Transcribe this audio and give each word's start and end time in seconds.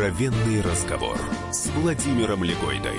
Откровенный 0.00 0.62
разговор 0.62 1.18
с 1.52 1.66
Владимиром 1.72 2.42
Легойдой. 2.42 2.96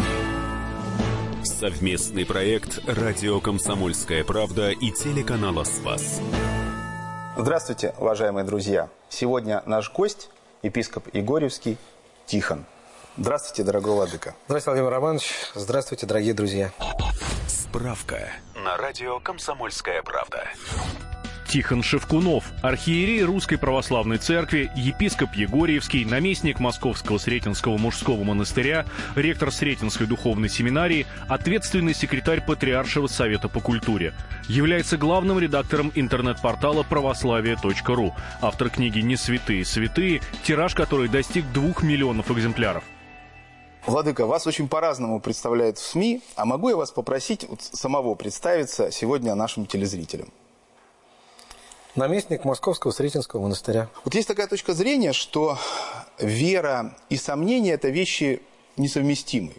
Совместный 1.44 2.28
проект 2.28 2.78
«Радио 2.86 3.42
Комсомольская 3.42 4.24
правда» 4.24 4.70
и 4.70 4.92
телеканала 4.92 5.64
«Спас». 5.64 6.22
Здравствуйте, 7.36 7.96
уважаемые 7.98 8.46
друзья. 8.46 8.88
Сегодня 9.10 9.64
наш 9.66 9.92
гость, 9.92 10.30
епископ 10.62 11.08
Егорьевский 11.12 11.80
Тихон. 12.28 12.66
Здравствуйте, 13.18 13.64
дорогой 13.64 13.94
Владыка. 13.94 14.36
Здравствуйте, 14.46 14.82
Владимир 14.82 14.92
Романович. 14.92 15.34
Здравствуйте, 15.56 16.06
дорогие 16.06 16.36
друзья. 16.36 16.72
Справка 17.48 18.30
на 18.54 18.78
радио 18.78 19.20
«Комсомольская 19.20 20.04
правда». 20.04 20.44
Тихон 21.52 21.84
Шевкунов, 21.84 22.46
архиерей 22.62 23.24
Русской 23.24 23.58
Православной 23.58 24.20
Церкви, 24.20 24.72
епископ 24.74 25.34
Егорьевский, 25.34 26.06
наместник 26.06 26.62
Московского 26.62 27.18
Сретенского 27.18 27.78
мужского 27.78 28.24
монастыря, 28.24 28.86
ректор 29.18 29.52
Сретенской 29.52 30.08
духовной 30.08 30.48
семинарии, 30.48 31.06
ответственный 31.28 31.94
секретарь 31.94 32.42
Патриаршего 32.42 33.08
Совета 33.08 33.50
по 33.50 33.60
культуре. 33.60 34.14
Является 34.48 34.96
главным 34.96 35.40
редактором 35.40 35.92
интернет-портала 35.94 36.84
православие.ру. 36.84 38.16
Автор 38.42 38.70
книги 38.70 39.00
«Не 39.00 39.18
святые 39.18 39.66
святые», 39.66 40.22
тираж 40.44 40.74
которой 40.74 41.10
достиг 41.10 41.44
двух 41.52 41.84
миллионов 41.84 42.32
экземпляров. 42.32 42.86
Владыка, 43.86 44.26
вас 44.26 44.48
очень 44.48 44.70
по-разному 44.70 45.20
представляют 45.20 45.80
в 45.80 45.86
СМИ, 45.86 46.22
а 46.38 46.46
могу 46.46 46.70
я 46.70 46.78
вас 46.78 46.92
попросить 46.92 47.46
вот 47.50 47.62
самого 47.62 48.16
представиться 48.16 48.90
сегодня 48.90 49.36
нашим 49.36 49.66
телезрителям? 49.66 50.30
Наместник 51.96 52.46
Московского 52.46 52.92
Сретенского 52.92 53.42
монастыря. 53.42 53.90
Вот 54.06 54.16
есть 54.16 54.28
такая 54.28 54.48
точка 54.48 54.74
зрения, 54.74 55.12
что 55.12 55.58
вера 56.18 56.96
и 57.10 57.18
сомнения– 57.18 57.72
это 57.74 57.90
вещи 57.90 58.42
несовместимые. 58.78 59.58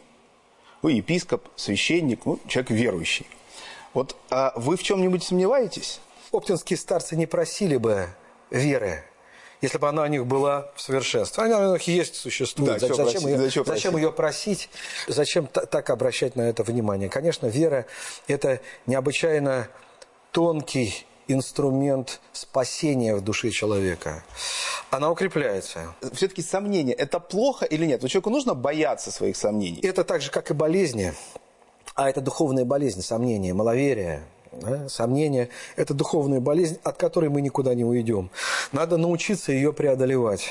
Вы 0.81 0.93
епископ, 0.93 1.47
священник, 1.57 2.25
ну, 2.25 2.41
человек 2.49 2.71
верующий. 2.71 3.27
Вот 3.93 4.17
а 4.31 4.53
вы 4.57 4.77
в 4.79 4.83
чем-нибудь 4.83 5.23
сомневаетесь? 5.23 6.01
Оптинские 6.31 6.79
старцы 6.79 7.17
не 7.17 7.27
просили 7.27 7.77
бы 7.77 8.09
веры, 8.51 9.05
если 9.61 9.77
бы 9.77 9.89
она 9.89 10.03
у 10.03 10.07
них 10.07 10.27
была 10.27 10.73
в 10.75 10.81
совершенстве. 10.81 11.45
Она 11.45 11.71
у 11.71 11.75
них 11.75 11.83
есть, 11.83 12.15
существует. 12.15 12.81
Да, 12.81 12.89
зачем, 12.89 12.97
просить, 12.97 13.23
ее, 13.23 13.37
зачем 13.37 13.65
зачем 13.65 13.65
просить? 13.65 13.95
ее 14.07 14.13
просить? 14.13 14.71
Зачем 15.07 15.47
та- 15.47 15.67
так 15.67 15.91
обращать 15.91 16.35
на 16.35 16.43
это 16.43 16.63
внимание? 16.63 17.11
Конечно, 17.11 17.47
вера– 17.47 17.85
это 18.27 18.61
необычайно 18.87 19.69
тонкий 20.33 21.07
инструмент 21.29 22.21
спасения 22.33 23.15
в 23.15 23.21
душе 23.23 23.51
человека. 23.51 24.25
Она 24.91 25.11
укрепляется. 25.11 25.95
Все-таки 26.13 26.43
сомнения– 26.43 26.93
это 26.95 27.21
плохо 27.21 27.65
или 27.65 27.87
нет? 27.87 28.03
Вот 28.03 28.11
человеку 28.11 28.31
нужно 28.31 28.55
бояться 28.55 29.11
своих 29.11 29.37
сомнений. 29.37 29.81
Это 29.83 30.05
так 30.05 30.21
же, 30.23 30.31
как 30.31 30.51
и 30.51 30.55
болезни. 30.55 31.15
А 31.95 32.09
это 32.09 32.21
духовная 32.21 32.65
болезнь, 32.65 33.03
сомнения, 33.03 33.53
маловерие. 33.55 34.23
да, 34.53 34.89
Сомнения– 34.89 35.49
это 35.77 35.95
духовная 35.95 36.41
болезнь, 36.41 36.79
от 36.85 36.97
которой 36.97 37.29
мы 37.31 37.41
никуда 37.41 37.75
не 37.75 37.85
уйдем. 37.85 38.31
Надо 38.73 38.97
научиться 38.97 39.53
ее 39.53 39.73
преодолевать. 39.73 40.51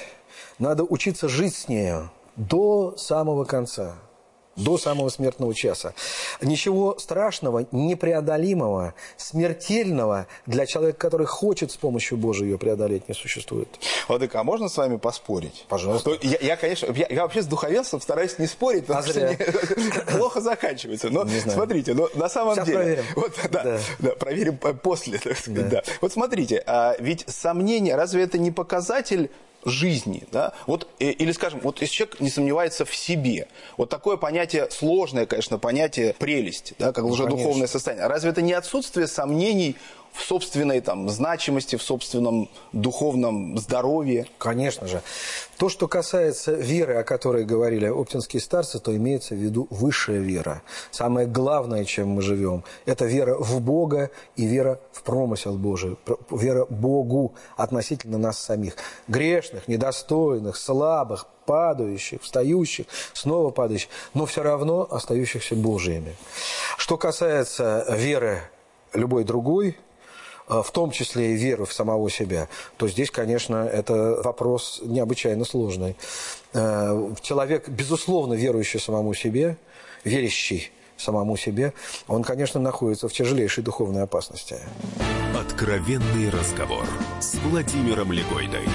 Надо 0.60 0.84
учиться 0.84 1.28
жить 1.28 1.56
с 1.56 1.68
нею 1.68 2.12
до 2.36 2.96
самого 2.98 3.46
конца, 3.46 3.96
до 4.56 4.78
самого 4.78 5.10
смертного 5.10 5.54
часа. 5.54 5.94
Ничего 6.42 6.98
страшного, 7.00 7.66
непреодолимого, 7.72 8.94
смертельного 9.18 10.28
для 10.46 10.66
человека, 10.66 10.98
который 11.00 11.26
хочет 11.26 11.72
с 11.72 11.78
помощью 11.78 12.18
Божией 12.18 12.52
ее 12.52 12.58
преодолеть, 12.58 13.08
не 13.08 13.16
существует. 13.16 13.68
Владыка, 14.08 14.40
а 14.40 14.44
можно 14.44 14.68
с 14.70 14.78
вами 14.78 14.98
поспорить? 14.98 15.66
Пожалуйста. 15.70 16.10
Ну, 16.12 16.18
Я, 16.22 16.38
я, 16.42 16.58
конечно, 16.58 16.92
я, 16.94 17.08
я 17.10 17.24
вообще 17.24 17.42
с 17.42 17.46
духовенством 17.46 18.02
стараюсь 18.02 18.38
не 18.40 18.48
спорить, 18.48 18.86
потому 18.86 19.00
А 19.00 19.04
что 19.04 19.14
зря. 19.14 19.36
мне 19.38 19.92
плохо 20.18 20.42
заканчивается. 20.42 21.10
Но 21.10 21.24
Не 21.24 21.40
смотрите, 21.40 21.94
но 21.94 22.10
на 22.16 22.30
самом 22.30 22.56
Сейчас 22.56 22.68
деле... 22.68 22.78
проверим. 22.80 23.04
Вот, 23.16 23.34
да, 23.52 23.64
Да. 23.64 23.80
да, 24.00 24.10
проверим 24.16 24.60
э, 24.64 24.74
после, 24.74 25.18
так 25.18 25.38
сказать, 25.38 25.70
да. 25.70 25.84
Вот 26.02 26.12
смотрите, 26.12 26.62
а 26.68 26.96
ведь 27.00 27.26
сомнение, 27.28 27.96
разве 27.96 28.24
это 28.24 28.38
не 28.38 28.52
показатель 28.52 29.30
жизни, 29.66 30.24
да? 30.32 30.54
Вот, 30.68 30.88
э, 31.00 31.12
или, 31.12 31.32
скажем, 31.32 31.60
вот 31.62 31.82
если 31.82 31.94
человек 31.96 32.20
не 32.20 32.30
сомневается 32.30 32.86
в 32.86 32.96
себе, 32.96 33.48
вот 33.78 33.90
такое 33.90 34.18
понятие, 34.18 34.70
сложное, 34.72 35.26
конечно, 35.26 35.58
понятие 35.58 36.14
прелести, 36.14 36.76
да, 36.80 36.92
как 36.92 37.04
лжедуховное 37.04 37.54
конечно. 37.54 37.68
состояние. 37.68 38.06
А 38.06 38.10
разве 38.10 38.32
это 38.32 38.42
не 38.42 38.54
отсутствие 38.54 39.08
сомнений 39.08 39.76
в 40.14 40.22
собственной 40.24 40.82
там, 40.82 41.10
значимости, 41.10 41.76
в 41.76 41.84
собственном 41.84 42.50
духовном 42.74 43.58
здоровье? 43.58 44.28
Конечно 44.38 44.88
же. 44.88 45.02
То, 45.58 45.70
что 45.70 45.88
касается 45.88 46.54
веры, 46.54 46.96
о 46.96 47.04
которой 47.04 47.46
говорили 47.46 47.86
оптинские 47.86 48.42
старцы, 48.42 48.80
то 48.80 48.96
имеется 48.96 49.36
в 49.36 49.38
виду 49.38 49.68
высшая 49.70 50.20
вера. 50.20 50.64
Самое 50.90 51.28
главное, 51.28 51.86
чем 51.86 52.10
мы 52.10 52.22
живем, 52.22 52.64
это 52.86 53.06
вера 53.06 53.38
в 53.38 53.62
Бога 53.62 54.10
и 54.36 54.46
вера 54.46 54.80
в 54.92 55.04
промысел 55.04 55.58
Божий, 55.58 55.98
вера 56.32 56.66
Богу 56.66 57.34
относительно 57.58 58.18
нас 58.18 58.40
самих. 58.40 58.76
Грешных, 59.08 59.68
недостойных, 59.68 60.58
слабых, 60.58 61.28
падающих, 61.46 62.22
встающих, 62.22 62.86
снова 63.14 63.52
падающих, 63.52 63.90
но 64.14 64.26
все 64.26 64.42
равно 64.42 64.88
остающихся 64.90 65.56
Божьими. 65.56 66.16
Что 66.78 66.98
касается 66.98 67.86
веры 67.90 68.42
любой 68.94 69.24
другой, 69.24 69.78
в 70.52 70.72
том 70.72 70.92
числе 70.92 71.34
и 71.34 71.38
веру 71.38 71.66
в 71.66 71.74
самого 71.74 72.10
себя, 72.10 72.48
то 72.78 72.88
здесь, 72.88 73.10
конечно, 73.10 73.56
это 73.56 74.22
вопрос 74.22 74.82
необычайно 74.84 75.46
сложный. 75.46 75.96
Э, 76.54 77.14
Человек, 77.22 77.70
безусловно, 77.70 78.34
верующий 78.34 78.80
самому 78.80 79.14
себе, 79.14 79.58
верящий 80.04 80.72
самому 80.98 81.38
себе, 81.38 81.74
он, 82.08 82.24
конечно, 82.24 82.60
находится 82.60 83.08
в 83.08 83.14
тяжелейшей 83.14 83.64
духовной 83.64 84.04
опасности. 84.04 84.58
Откровенный 85.40 86.30
разговор 86.30 86.86
с 87.20 87.36
Владимиром 87.36 88.12
Легойдой. 88.12 88.68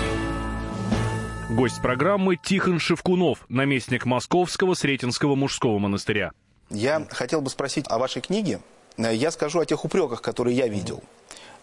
Гость 1.51 1.81
программы 1.81 2.37
Тихон 2.37 2.81
Шевкунов, 2.81 3.45
наместник 3.49 4.05
Московского 4.05 4.75
Сретенского 4.75 5.37
мужского 5.37 5.79
монастыря. 5.79 6.33
Я 6.71 7.07
хотел 7.11 7.41
бы 7.41 7.51
спросить 7.51 7.85
о 7.89 7.99
вашей 7.99 8.21
книге. 8.21 8.61
Я 8.99 9.31
скажу 9.31 9.61
о 9.61 9.67
тех 9.67 9.85
упреках, 9.85 10.23
которые 10.23 10.57
я 10.57 10.67
видел. 10.67 11.03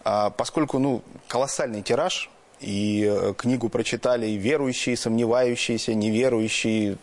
А, 0.04 0.30
Поскольку 0.30 0.78
ну, 0.78 1.02
колоссальный 1.28 1.82
тираж, 1.82 2.30
и 2.60 3.04
э, 3.10 3.34
книгу 3.36 3.68
прочитали 3.68 4.26
и 4.26 4.36
верующие, 4.36 4.94
и 4.94 4.96
сомневающиеся, 4.96 5.92
неверующие, 5.92 6.96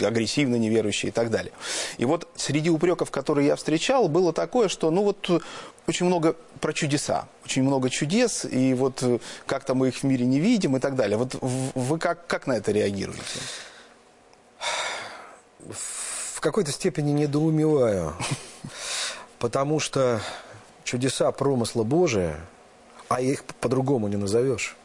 агрессивно 0.00 0.56
неверующие 0.56 1.10
и 1.10 1.12
так 1.12 1.30
далее. 1.30 1.52
И 1.98 2.04
вот 2.04 2.28
среди 2.34 2.70
упреков, 2.70 3.10
которые 3.10 3.46
я 3.48 3.56
встречал, 3.56 4.08
было 4.08 4.32
такое, 4.32 4.68
что 4.68 4.90
ну 4.90 5.04
вот 5.04 5.28
э, 5.30 5.38
очень 5.86 6.06
много 6.06 6.34
про 6.60 6.72
чудеса, 6.72 7.28
очень 7.44 7.62
много 7.62 7.90
чудес, 7.90 8.44
и 8.44 8.74
вот 8.74 9.02
э, 9.02 9.18
как-то 9.46 9.74
мы 9.74 9.88
их 9.88 9.96
в 9.96 10.02
мире 10.04 10.26
не 10.26 10.40
видим 10.40 10.76
и 10.76 10.80
так 10.80 10.96
далее. 10.96 11.18
Вот 11.18 11.36
вы 11.40 11.98
как, 11.98 12.26
как 12.26 12.46
на 12.46 12.54
это 12.54 12.72
реагируете? 12.72 13.22
в 16.40 16.40
какой-то 16.40 16.72
степени 16.72 17.10
недоумеваю, 17.10 18.14
потому 19.38 19.78
что 19.78 20.22
чудеса 20.90 21.30
промысла 21.30 21.84
Божия, 21.84 22.40
а 23.08 23.20
их 23.20 23.44
по-другому 23.44 24.08
не 24.08 24.16
назовешь. 24.16 24.76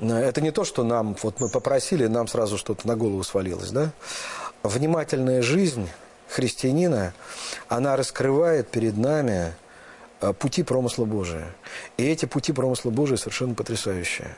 Это 0.00 0.40
не 0.40 0.50
то, 0.50 0.64
что 0.64 0.82
нам, 0.82 1.14
вот 1.22 1.40
мы 1.40 1.50
попросили, 1.50 2.06
нам 2.06 2.26
сразу 2.26 2.56
что-то 2.56 2.88
на 2.88 2.96
голову 2.96 3.22
свалилось, 3.22 3.70
да? 3.70 3.90
Внимательная 4.62 5.42
жизнь 5.42 5.90
христианина, 6.26 7.12
она 7.68 7.96
раскрывает 7.96 8.68
перед 8.68 8.96
нами 8.96 9.32
э, 9.32 9.52
пути 10.38 10.62
промысла 10.62 11.04
Божия. 11.04 11.46
И 11.96 12.04
эти 12.04 12.26
пути 12.26 12.52
промысла 12.52 12.90
Божия 12.90 13.16
совершенно 13.16 13.54
потрясающие. 13.54 14.28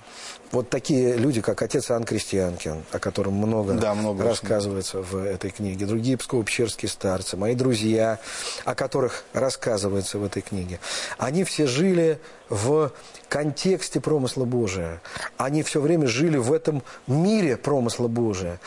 Вот 0.52 0.68
такие 0.68 1.16
люди, 1.16 1.40
как 1.40 1.62
отец 1.62 1.90
Иоанн 1.90 2.04
Крестьянкин, 2.04 2.82
о 2.92 2.98
котором 2.98 3.34
много, 3.34 3.74
Да, 3.74 3.94
много 3.94 4.24
рассказывается 4.24 5.00
в 5.00 5.16
этой 5.16 5.50
книге, 5.50 5.86
другие 5.86 6.16
псково-печерские 6.16 6.88
старцы, 6.88 7.36
мои 7.36 7.54
друзья, 7.54 8.18
о 8.64 8.74
которых 8.74 9.24
рассказывается 9.32 10.18
в 10.18 10.24
этой 10.24 10.42
книге, 10.42 10.78
они 11.18 11.44
все 11.44 11.66
жили 11.66 12.18
в 12.48 12.92
контексте 13.28 13.98
промысла 14.00 14.44
Божия. 14.44 15.00
Они 15.38 15.62
все 15.62 15.80
время 15.80 16.06
жили 16.06 16.36
в 16.36 16.52
этом 16.52 16.82
мире 17.06 17.56
промысла 17.56 18.08
Божия. 18.08 18.60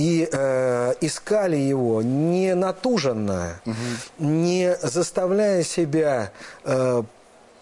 И 0.00 0.26
э, 0.32 0.94
искали 1.02 1.56
его 1.56 2.00
не 2.00 2.54
натуженно, 2.54 3.60
не 4.18 4.74
заставляя 4.80 5.62
себя 5.62 6.32
э, 6.64 7.02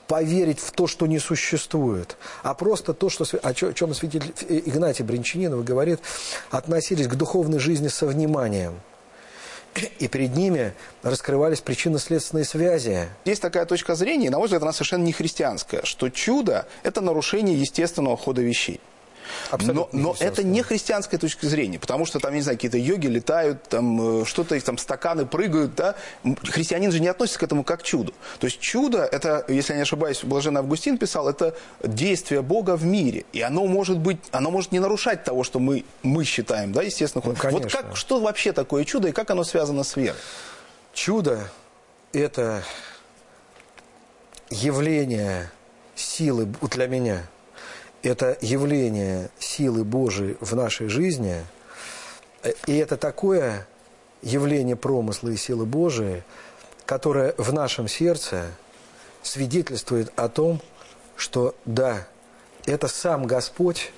поверить 0.07 0.61
в 0.61 0.71
то, 0.71 0.87
что 0.87 1.09
не 1.09 1.19
существует, 1.19 2.17
а 2.45 2.55
просто 2.55 2.95
то, 2.95 3.11
что, 3.11 3.25
о 3.43 3.55
чем 3.55 3.93
святитель 3.93 4.33
Игнатий 4.49 5.05
Бринчанинов 5.05 5.65
говорит, 5.65 5.99
относились 6.53 7.09
к 7.09 7.17
духовной 7.17 7.59
жизни 7.59 7.89
со 7.89 8.07
вниманием. 8.07 8.79
И 9.99 10.07
перед 10.07 10.37
ними 10.37 10.75
раскрывались 11.03 11.61
причинно-следственные 11.61 12.45
связи. 12.45 13.09
Есть 13.25 13.43
такая 13.43 13.67
точка 13.67 13.97
зрения, 13.97 14.31
на 14.31 14.39
мой 14.39 14.47
взгляд, 14.47 14.63
она 14.63 14.73
совершенно 14.73 15.03
не 15.03 15.13
христианская, 15.13 15.85
что 15.85 16.09
чудо– 16.09 16.69
это 16.85 17.01
нарушение 17.01 17.61
естественного 17.61 18.17
хода 18.17 18.43
вещей. 18.43 18.81
Но 19.61 19.89
но 19.93 20.17
это 20.19 20.43
не 20.43 20.63
христианская 20.63 21.19
точка 21.19 21.47
зрения, 21.47 21.79
потому 21.79 22.07
что 22.07 22.19
там, 22.21 22.35
не 22.35 22.41
знаю, 22.41 22.57
какие-то 22.59 22.79
йоги 22.79 23.07
летают, 23.07 23.63
там 23.65 24.23
э, 24.23 24.25
что-то, 24.25 24.59
там 24.61 24.79
стаканы 24.79 25.27
прыгают, 25.27 25.75
да. 25.75 25.95
Христианин 26.45 26.93
же 26.93 27.01
не 27.01 27.09
относится 27.09 27.41
к 27.41 27.43
этому 27.43 27.65
как 27.65 27.81
к 27.81 27.83
чуду. 27.83 28.13
То 28.39 28.47
есть 28.47 28.61
чудо, 28.61 29.05
это, 29.05 29.45
если 29.49 29.73
я 29.73 29.77
не 29.77 29.83
ошибаюсь, 29.83 30.23
Блаженный 30.23 30.61
Августин 30.61 30.99
писал, 30.99 31.29
это 31.29 31.55
действие 31.83 32.43
Бога 32.43 32.77
в 32.77 32.85
мире. 32.85 33.25
И 33.33 33.41
оно 33.41 33.67
может 33.67 33.99
быть, 33.99 34.19
оно 34.33 34.51
может 34.51 34.73
не 34.73 34.81
нарушать 34.81 35.25
того, 35.25 35.45
что 35.45 35.59
мы, 35.59 35.85
мы 36.03 36.25
считаем, 36.25 36.73
да, 36.73 36.83
естественно. 36.83 37.23
Ну, 37.25 37.35
вот 37.51 37.71
как, 37.71 37.97
что 37.97 38.21
вообще 38.21 38.53
такое 38.53 38.85
чудо 38.85 39.09
и 39.09 39.13
как 39.13 39.31
оно 39.31 39.45
связано 39.45 39.85
с 39.85 39.97
верой? 39.97 40.19
Чудо– 40.93 41.49
это 42.13 42.65
явление 44.51 45.51
силы 45.95 46.49
для 46.63 46.87
меня– 46.87 47.27
это 48.03 48.37
явление 48.41 49.31
силы 49.39 49.85
Божией 49.85 50.37
в 50.41 50.55
нашей 50.55 50.89
жизни, 50.89 51.45
и 52.67 52.77
это 52.77 52.97
такое 52.97 53.67
явление 54.23 54.77
промысла 54.77 55.29
и 55.31 55.37
силы 55.37 55.67
Божией, 55.67 56.23
которое 56.87 57.35
в 57.37 57.53
нашем 57.53 57.89
сердце 57.89 58.47
свидетельствует 59.23 60.13
о 60.17 60.29
том, 60.29 60.61
что 61.17 61.55
да, 61.65 62.07
это 62.67 62.89
сам 62.89 63.27
Господь 63.27 63.93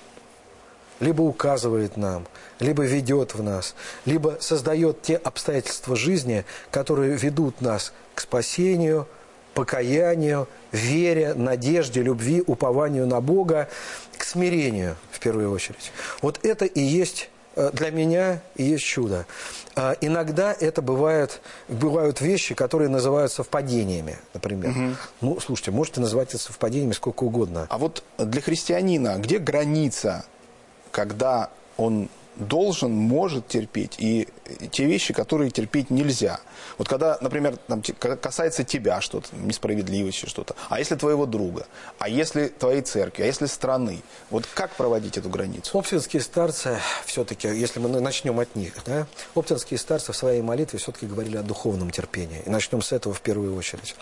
либо 0.99 1.21
указывает 1.21 1.97
нам, 1.97 2.27
либо 2.59 2.83
ведет 2.83 3.33
в 3.33 3.41
нас, 3.41 3.75
либо 4.05 4.37
создает 4.39 5.01
те 5.01 5.15
обстоятельства 5.15 5.95
жизни, 5.95 6.45
которые 6.69 7.15
ведут 7.15 7.61
нас 7.61 7.93
к 8.15 8.21
спасению– 8.21 9.07
покаянию, 9.53 10.47
вере, 10.71 11.33
надежде, 11.33 12.01
любви, 12.01 12.43
упованию 12.45 13.07
на 13.07 13.21
Бога, 13.21 13.69
к 14.17 14.23
смирению 14.23 14.95
в 15.11 15.19
первую 15.19 15.51
очередь. 15.51 15.91
Вот 16.21 16.39
это 16.43 16.65
и 16.65 16.81
есть 16.81 17.29
э, 17.55 17.71
для 17.73 17.91
меня 17.91 18.41
и 18.55 18.63
есть 18.63 18.83
чудо. 18.83 19.25
А 19.75 19.95
иногда 20.01 20.55
это 20.57 20.81
бывает, 20.81 21.41
бывают 21.67 22.21
вещи, 22.21 22.55
которые 22.55 22.89
называют 22.89 23.31
совпадениями, 23.31 24.17
например. 24.33 24.71
Угу. 24.71 24.95
Ну, 25.21 25.39
слушайте, 25.39 25.71
можете 25.71 26.01
называть 26.01 26.29
это 26.29 26.39
совпадениями 26.39 26.93
сколько 26.93 27.23
угодно. 27.23 27.67
А 27.69 27.77
вот 27.77 28.03
для 28.17 28.41
христианина 28.41 29.17
где 29.17 29.39
граница, 29.39 30.25
когда 30.91 31.49
он 31.77 32.09
должен, 32.35 32.91
может 32.91 33.47
терпеть, 33.47 33.95
и 33.97 34.27
те 34.71 34.85
вещи, 34.85 35.13
которые 35.13 35.51
терпеть 35.51 35.89
нельзя. 35.89 36.39
Вот 36.77 36.87
когда, 36.87 37.17
например, 37.21 37.57
там, 37.67 37.83
касается 38.21 38.63
тебя 38.63 39.01
что-то, 39.01 39.35
несправедливости 39.35 40.25
что-то, 40.25 40.55
а 40.69 40.79
если 40.79 40.95
твоего 40.95 41.25
друга, 41.25 41.67
а 41.99 42.09
если 42.09 42.47
твоей 42.47 42.81
церкви, 42.81 43.23
а 43.23 43.25
если 43.25 43.45
страны, 43.45 44.01
вот 44.29 44.45
как 44.53 44.71
проводить 44.71 45.17
эту 45.17 45.29
границу? 45.29 45.77
Оптинские 45.77 46.21
старцы, 46.21 46.77
все-таки, 47.05 47.47
если 47.47 47.79
мы 47.79 47.89
начнем 47.99 48.39
от 48.39 48.55
них, 48.55 48.73
да, 48.85 49.07
оптинские 49.35 49.77
старцы 49.77 50.11
в 50.11 50.17
своей 50.17 50.41
молитве 50.41 50.79
все-таки 50.79 51.05
говорили 51.05 51.37
о 51.37 51.43
духовном 51.43 51.91
терпении. 51.91 52.41
И 52.45 52.49
начнем 52.49 52.81
с 52.81 52.91
этого 52.91 53.13
в 53.13 53.21
первую 53.21 53.55
очередь. 53.55 53.95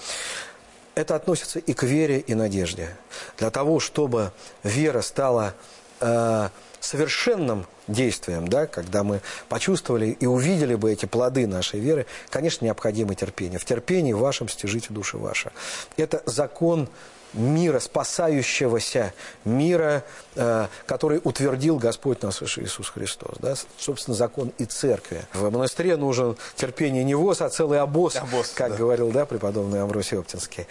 Это 0.96 1.16
относится 1.16 1.60
и 1.60 1.74
к 1.74 1.84
вере, 1.84 2.20
и 2.20 2.36
надежде. 2.36 2.96
Для 3.38 3.50
того, 3.50 3.80
чтобы 3.80 4.32
вера 4.64 5.02
стала... 5.02 5.54
Э, 6.00 6.50
совершенным 6.80 7.66
действием, 7.88 8.48
да, 8.48 8.68
когда 8.68 9.04
мы 9.04 9.22
почувствовали 9.48 10.18
и 10.20 10.26
увидели 10.26 10.76
бы 10.76 10.92
эти 10.92 11.06
плоды 11.06 11.48
нашей 11.48 11.80
веры, 11.80 12.06
конечно, 12.30 12.66
необходимо 12.66 13.16
терпение. 13.16 13.60
В 13.60 13.66
терпении 13.66 14.14
вашем 14.14 14.50
стяжите 14.50 14.88
души 14.90 15.18
ваши. 15.18 15.52
Это 15.98 16.22
закон 16.26 16.90
мира, 17.34 17.80
спасающегося 17.80 19.14
мира, 19.46 20.04
э, 20.36 20.68
который 20.86 21.22
утвердил 21.24 21.78
Господь 21.78 22.22
наш 22.24 22.42
Иисус 22.58 22.90
Христос. 22.90 23.38
Да? 23.40 23.56
Собственно, 23.78 24.16
закон 24.16 24.52
и 24.58 24.66
церкви. 24.66 25.22
В 25.34 25.50
монастыре 25.50 25.98
нужен 25.98 26.38
терпение 26.56 27.04
не 27.04 27.16
воз, 27.16 27.42
а 27.42 27.50
целый 27.50 27.80
обоз, 27.80 28.16
обоз 28.16 28.52
как 28.56 28.72
да. 28.72 28.78
говорил 28.78 29.12
да, 29.12 29.26
преподобный 29.26 29.82
Амвросий 29.82 30.18
Оптинский. 30.18 30.68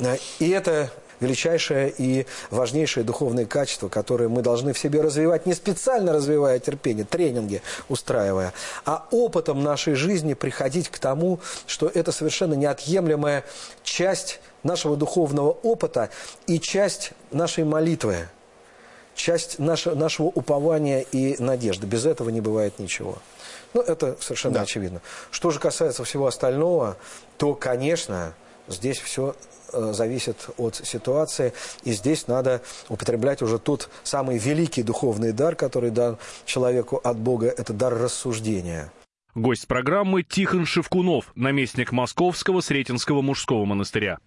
Э, 0.00 0.16
и 0.38 0.50
это 0.50 0.90
величайшее 1.22 1.92
и 1.96 2.26
важнейшее 2.50 3.04
духовное 3.04 3.46
качество, 3.46 3.88
которое 3.88 4.28
мы 4.28 4.42
должны 4.42 4.72
в 4.72 4.78
себе 4.78 5.00
развивать, 5.00 5.46
не 5.46 5.54
специально 5.54 6.12
развивая 6.12 6.58
терпение, 6.58 7.04
тренинги 7.04 7.62
устраивая, 7.88 8.52
а 8.84 9.06
опытом 9.10 9.62
нашей 9.62 9.94
жизни 9.94 10.34
приходить 10.34 10.88
к 10.88 10.98
тому, 10.98 11.40
что 11.66 11.88
это 11.88 12.12
совершенно 12.12 12.54
неотъемлемая 12.54 13.44
часть 13.82 14.40
нашего 14.62 14.96
духовного 14.96 15.50
опыта 15.50 16.10
и 16.46 16.60
часть 16.60 17.12
нашей 17.30 17.64
молитвы, 17.64 18.28
часть 19.14 19.58
нашего, 19.58 19.94
нашего 19.94 20.26
упования 20.26 21.00
и 21.00 21.40
надежды. 21.42 21.86
Без 21.86 22.06
этого 22.06 22.30
не 22.30 22.40
бывает 22.40 22.78
ничего. 22.78 23.18
Ну, 23.74 23.80
это 23.80 24.16
совершенно 24.20 24.56
да. 24.56 24.62
очевидно. 24.62 25.00
Что 25.30 25.50
же 25.50 25.58
касается 25.58 26.04
всего 26.04 26.26
остального, 26.26 26.96
то, 27.38 27.54
конечно, 27.54 28.34
здесь 28.68 28.98
все 28.98 29.34
зависит 29.72 30.50
от 30.56 30.76
ситуации. 30.76 31.52
И 31.84 31.92
здесь 31.92 32.28
надо 32.28 32.62
употреблять 32.88 33.42
уже 33.42 33.58
тот 33.58 33.88
самый 34.02 34.38
великий 34.38 34.82
духовный 34.82 35.32
дар, 35.32 35.54
который 35.54 35.90
дан 35.90 36.18
человеку 36.44 37.00
от 37.02 37.18
Бога, 37.18 37.48
это 37.48 37.72
дар 37.72 37.94
рассуждения. 37.94 38.92
Гость 39.34 39.66
программы 39.66 40.22
Тихон 40.22 40.66
Шевкунов, 40.66 41.32
наместник 41.34 41.90
Московского 41.90 42.60
Сретенского 42.60 43.22
мужского 43.22 43.64
монастыря. 43.64 44.18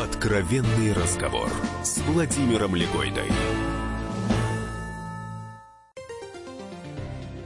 Откровенный 0.00 0.92
разговор 0.94 1.50
с 1.82 1.98
Владимиром 1.98 2.74
Легойдой. 2.74 3.30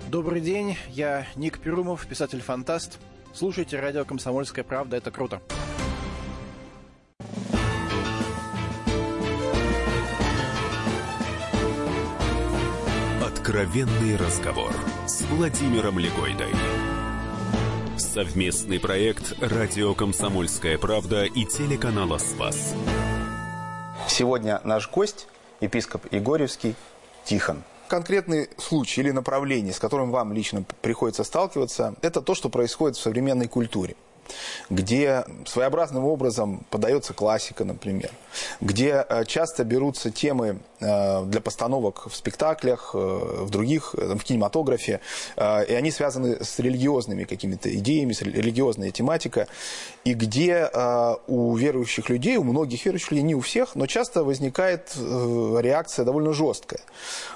Добрый 0.09 0.41
день, 0.41 0.77
я 0.91 1.27
Ник 1.35 1.59
Перумов, 1.59 2.07
писатель-фантаст. 2.07 2.99
Слушайте 3.37 3.79
радио 3.79 4.07
«Комсомольская 4.07 4.65
правда», 4.65 4.97
это 4.97 5.11
круто. 5.11 5.43
Откровенный 13.23 14.17
разговор 14.17 14.73
с 15.07 15.21
Владимиром 15.25 15.99
Легойдой. 15.99 16.49
Совместный 17.99 18.81
проект 18.81 19.35
«Радио 19.43 19.93
Комсомольская 19.93 20.79
правда» 20.79 21.25
и 21.25 21.45
телеканала 21.45 22.17
«Спас». 22.17 22.75
Сегодня 24.09 24.63
наш 24.65 24.91
гость, 24.91 25.29
епископ 25.61 26.11
Егорьевский, 26.11 26.75
Тихон 27.27 27.65
конкретный 27.87 28.49
случай 28.59 29.01
или 29.01 29.11
направление, 29.11 29.73
с 29.73 29.79
которым 29.79 30.11
вам 30.11 30.33
лично 30.33 30.65
приходится 30.83 31.25
сталкиваться, 31.25 31.95
это 32.03 32.21
то, 32.21 32.35
что 32.35 32.49
происходит 32.49 32.97
в 32.97 33.01
современной 33.01 33.49
культуре 33.49 33.97
где 34.71 35.25
своеобразным 35.47 36.05
образом 36.05 36.65
подается 36.71 37.15
классика, 37.15 37.65
например, 37.65 38.11
где 38.61 39.05
э, 39.09 39.25
часто 39.25 39.65
берутся 39.65 40.11
темы 40.11 40.59
э, 40.81 41.25
для 41.25 41.41
постановок 41.41 42.07
в 42.11 42.17
спектаклях, 42.17 42.91
э, 42.95 42.99
в 42.99 43.51
других, 43.51 43.95
в 43.95 44.19
кинематографе, 44.21 45.01
и 45.37 45.41
они 45.41 45.91
связаны 45.91 46.43
с 46.45 46.59
религиозными 46.59 47.25
какими-то 47.25 47.75
идеями, 47.75 48.13
с 48.13 48.23
религиозной 48.23 48.91
тематикой, 48.91 49.47
и 50.05 50.15
где 50.15 50.71
у 51.27 51.55
верующих 51.57 52.09
людей, 52.09 52.37
у 52.37 52.45
многих 52.45 52.85
верующих 52.85 53.11
людей, 53.13 53.23
не 53.23 53.35
у 53.35 53.41
всех, 53.41 53.75
но 53.75 53.87
часто 53.87 54.25
возникает 54.25 54.95
реакция 54.97 56.05
довольно 56.05 56.33
жесткая. 56.33 56.81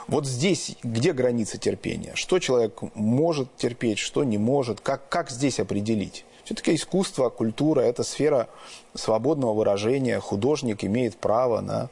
Вот 0.09 0.27
здесь 0.27 0.77
где 0.83 1.13
граница 1.13 1.59
терпения? 1.59 2.13
Что 2.15 2.39
человек 2.39 2.81
может 2.95 3.57
терпеть, 3.57 3.99
что 3.99 4.25
не 4.25 4.39
может? 4.39 4.81
Как, 4.81 5.09
как 5.09 5.31
здесь 5.31 5.61
определить? 5.61 6.25
Все-таки 6.45 6.75
искусство, 6.75 7.29
культура– 7.29 7.81
это 7.83 8.03
сфера 8.03 8.49
свободного 8.95 9.55
выражения. 9.55 10.21
Художник 10.21 10.85
имеет 10.85 11.17
право 11.17 11.61
на 11.61 11.89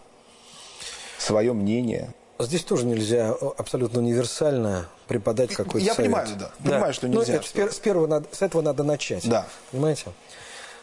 свое 1.19 1.52
мнение. 1.52 2.12
Здесь 2.38 2.62
тоже 2.62 2.87
нельзя 2.87 3.35
абсолютно 3.57 4.00
универсально 4.00 4.88
преподать 5.09 5.55
какой-то 5.55 5.85
Я 5.85 5.95
совет. 5.95 6.12
понимаю, 6.12 6.28
да. 6.38 6.50
да. 6.61 6.71
Понимаю, 6.71 6.95
что 6.95 7.09
ну, 7.09 7.19
нельзя. 7.19 7.33
Ну, 7.33 7.38
это, 7.62 7.75
с, 7.75 7.78
первого 7.78 8.07
надо, 8.07 8.28
с 8.31 8.43
этого 8.43 8.62
надо 8.62 8.85
начать. 8.85 9.28
Да. 9.28 9.47
Понимаете? 9.73 10.07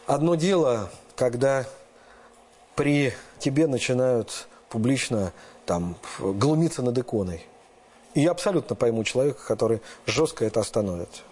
Одно 0.06 0.36
дело, 0.36 0.90
когда 1.16 1.66
при 2.76 3.14
тебе 3.40 3.68
начинают 3.68 4.48
публично 4.70 5.32
там, 5.66 5.96
глумиться 6.20 6.82
над 6.82 6.98
иконой. 6.98 7.46
И 8.14 8.22
я 8.22 8.32
абсолютно 8.32 8.76
пойму 8.76 9.04
человека, 9.04 9.40
который 9.46 9.82
жестко 10.06 10.46
это 10.46 10.60
остановит. 10.60 11.24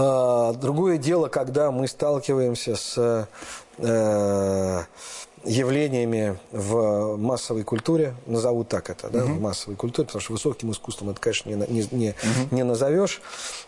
А, 0.00 0.52
другое 0.52 0.96
дело, 0.96 1.26
когда 1.26 1.72
мы 1.72 1.88
сталкиваемся 1.88 2.76
с 2.76 3.26
э, 3.78 4.84
явлениями 5.44 6.38
в 6.52 7.16
массовой 7.16 7.64
культуре, 7.64 8.14
назову 8.26 8.62
так 8.62 8.90
это, 8.90 9.10
да, 9.10 9.24
угу. 9.24 9.32
в 9.32 9.40
массовой 9.40 9.74
культуре, 9.74 10.06
потому 10.06 10.20
что 10.22 10.32
высоким 10.34 10.70
искусством 10.70 11.10
это, 11.10 11.20
конечно, 11.20 11.50
не, 11.50 11.56
не, 11.56 11.88
не, 11.90 12.10
угу. 12.10 12.54
не 12.54 12.62
назовешь, 12.62 13.20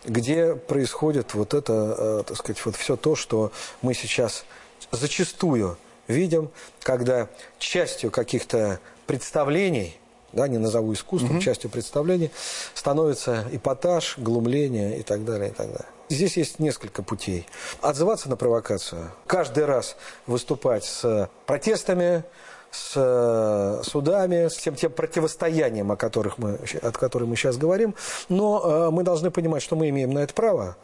где 0.05 0.55
происходит 0.55 1.33
вот 1.33 1.53
это, 1.53 1.95
э, 1.97 2.23
так 2.25 2.37
сказать, 2.37 2.65
вот 2.65 2.77
все 2.77 2.95
то, 2.95 3.17
что 3.17 3.51
мы 3.81 3.93
сейчас 3.93 4.45
зачастую 4.89 5.77
видим, 6.07 6.49
когда 6.81 7.27
частью 7.59 8.09
каких-то 8.09 8.79
представлений 9.05 9.97
да, 10.31 10.47
не 10.47 10.59
назову 10.59 10.93
искусством, 10.93 11.35
угу. 11.35 11.41
частью 11.41 11.69
представления, 11.69 12.31
становится 12.73 13.45
эпатаж, 13.51 14.17
глумление 14.17 14.97
и 14.97 15.03
так 15.03 15.25
далее, 15.25 15.49
и 15.49 15.53
так 15.53 15.67
далее. 15.67 15.89
Здесь 16.11 16.35
есть 16.35 16.59
несколько 16.59 17.03
путей. 17.03 17.45
Отзываться 17.81 18.29
на 18.29 18.35
провокацию, 18.35 19.11
каждый 19.27 19.63
раз 19.63 19.95
выступать 20.27 20.83
с 20.83 21.29
протестами, 21.45 22.25
с 22.69 22.93
э, 22.95 23.81
судами, 23.83 24.49
с 24.49 24.57
тем, 24.57 24.75
тем 24.75 24.91
противостоянием, 24.91 25.89
о 25.89 25.95
которых 25.95 26.37
мы, 26.37 26.59
от 26.81 26.97
которых 26.97 27.29
мы 27.29 27.37
сейчас 27.37 27.55
говорим. 27.55 27.95
Но 28.27 28.61
э, 28.61 28.89
мы 28.91 29.03
должны 29.03 29.31
понимать, 29.31 29.63
что 29.63 29.77
мы 29.77 29.87
имеем 29.87 30.13
на 30.13 30.19
это 30.19 30.33
право. 30.33 30.75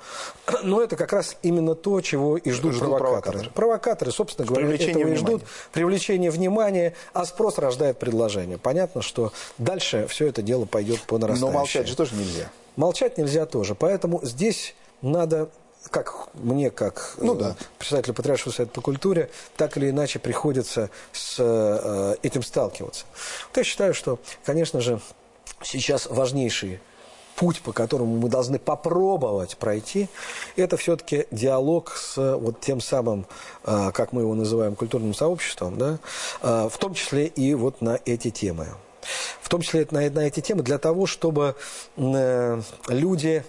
Но 0.64 0.82
это 0.82 0.96
как 0.96 1.12
раз 1.12 1.36
именно 1.42 1.76
то, 1.76 2.00
чего 2.00 2.38
и 2.38 2.50
ждут, 2.52 2.76
ждут 2.76 2.88
провокаторы. 2.88 3.12
провокаторы. 3.12 3.50
Провокаторы, 3.54 4.12
собственно 4.12 4.48
говоря, 4.48 4.68
этого 4.68 4.86
внимания. 4.86 5.14
и 5.14 5.16
ждут. 5.18 5.44
Привлечение 5.74 6.32
внимания, 6.32 6.94
а 7.12 7.26
спрос 7.26 7.58
рождает 7.58 8.00
предложение. 8.00 8.58
Понятно, 8.58 9.02
что 9.02 9.34
дальше 9.58 10.08
все 10.08 10.28
это 10.28 10.42
дело 10.42 10.64
пойдет 10.64 11.02
по 11.02 11.18
нарастающей. 11.18 11.52
Но 11.52 11.60
молчать 11.60 11.88
же 11.90 11.98
тоже 11.98 12.16
нельзя. 12.16 12.50
Молчать 12.78 13.18
нельзя 13.18 13.46
тоже. 13.46 13.76
Поэтому 13.76 14.22
здесь 14.24 14.74
надо 15.02 15.50
как 15.92 16.30
мне, 16.34 16.70
как 16.70 17.16
ну, 17.18 17.36
да. 17.36 17.52
э, 17.52 17.64
председателю 17.78 18.14
Патриаршего 18.14 18.52
совета 18.52 18.74
по 18.74 18.82
культуре, 18.82 19.30
так 19.56 19.78
или 19.78 19.90
иначе 19.90 20.20
приходится 20.20 20.90
с 21.14 21.38
э, 21.40 22.16
этим 22.24 22.44
сталкиваться. 22.44 23.06
Вот 23.48 23.58
я 23.58 23.64
считаю, 23.64 23.94
что, 23.94 24.20
конечно 24.44 24.82
же, 24.82 25.00
сейчас 25.64 26.08
важнейший 26.08 26.80
путь, 27.38 27.62
по 27.62 27.72
которому 27.72 28.18
мы 28.18 28.30
должны 28.30 28.58
попробовать 28.58 29.58
пройти, 29.58 30.10
это 30.56 30.76
все-таки 30.76 31.28
диалог 31.30 31.96
с 31.96 32.18
вот 32.18 32.60
тем 32.60 32.82
самым, 32.82 33.28
э, 33.64 33.92
как 33.94 34.12
мы 34.12 34.24
его 34.24 34.34
называем, 34.34 34.76
культурным 34.76 35.14
сообществом, 35.14 35.78
да, 35.78 36.00
э, 36.42 36.70
в 36.70 36.78
том 36.78 36.94
числе 36.96 37.28
и 37.28 37.54
вот 37.54 37.82
на 37.82 38.00
эти 38.06 38.32
темы. 38.32 38.68
В 39.42 39.50
том 39.50 39.62
числе 39.62 39.88
на, 39.92 40.10
на 40.10 40.28
эти 40.28 40.42
темы 40.42 40.64
для 40.64 40.80
того, 40.80 41.06
чтобы 41.06 41.56
э, 41.96 42.62
люди 42.88 43.46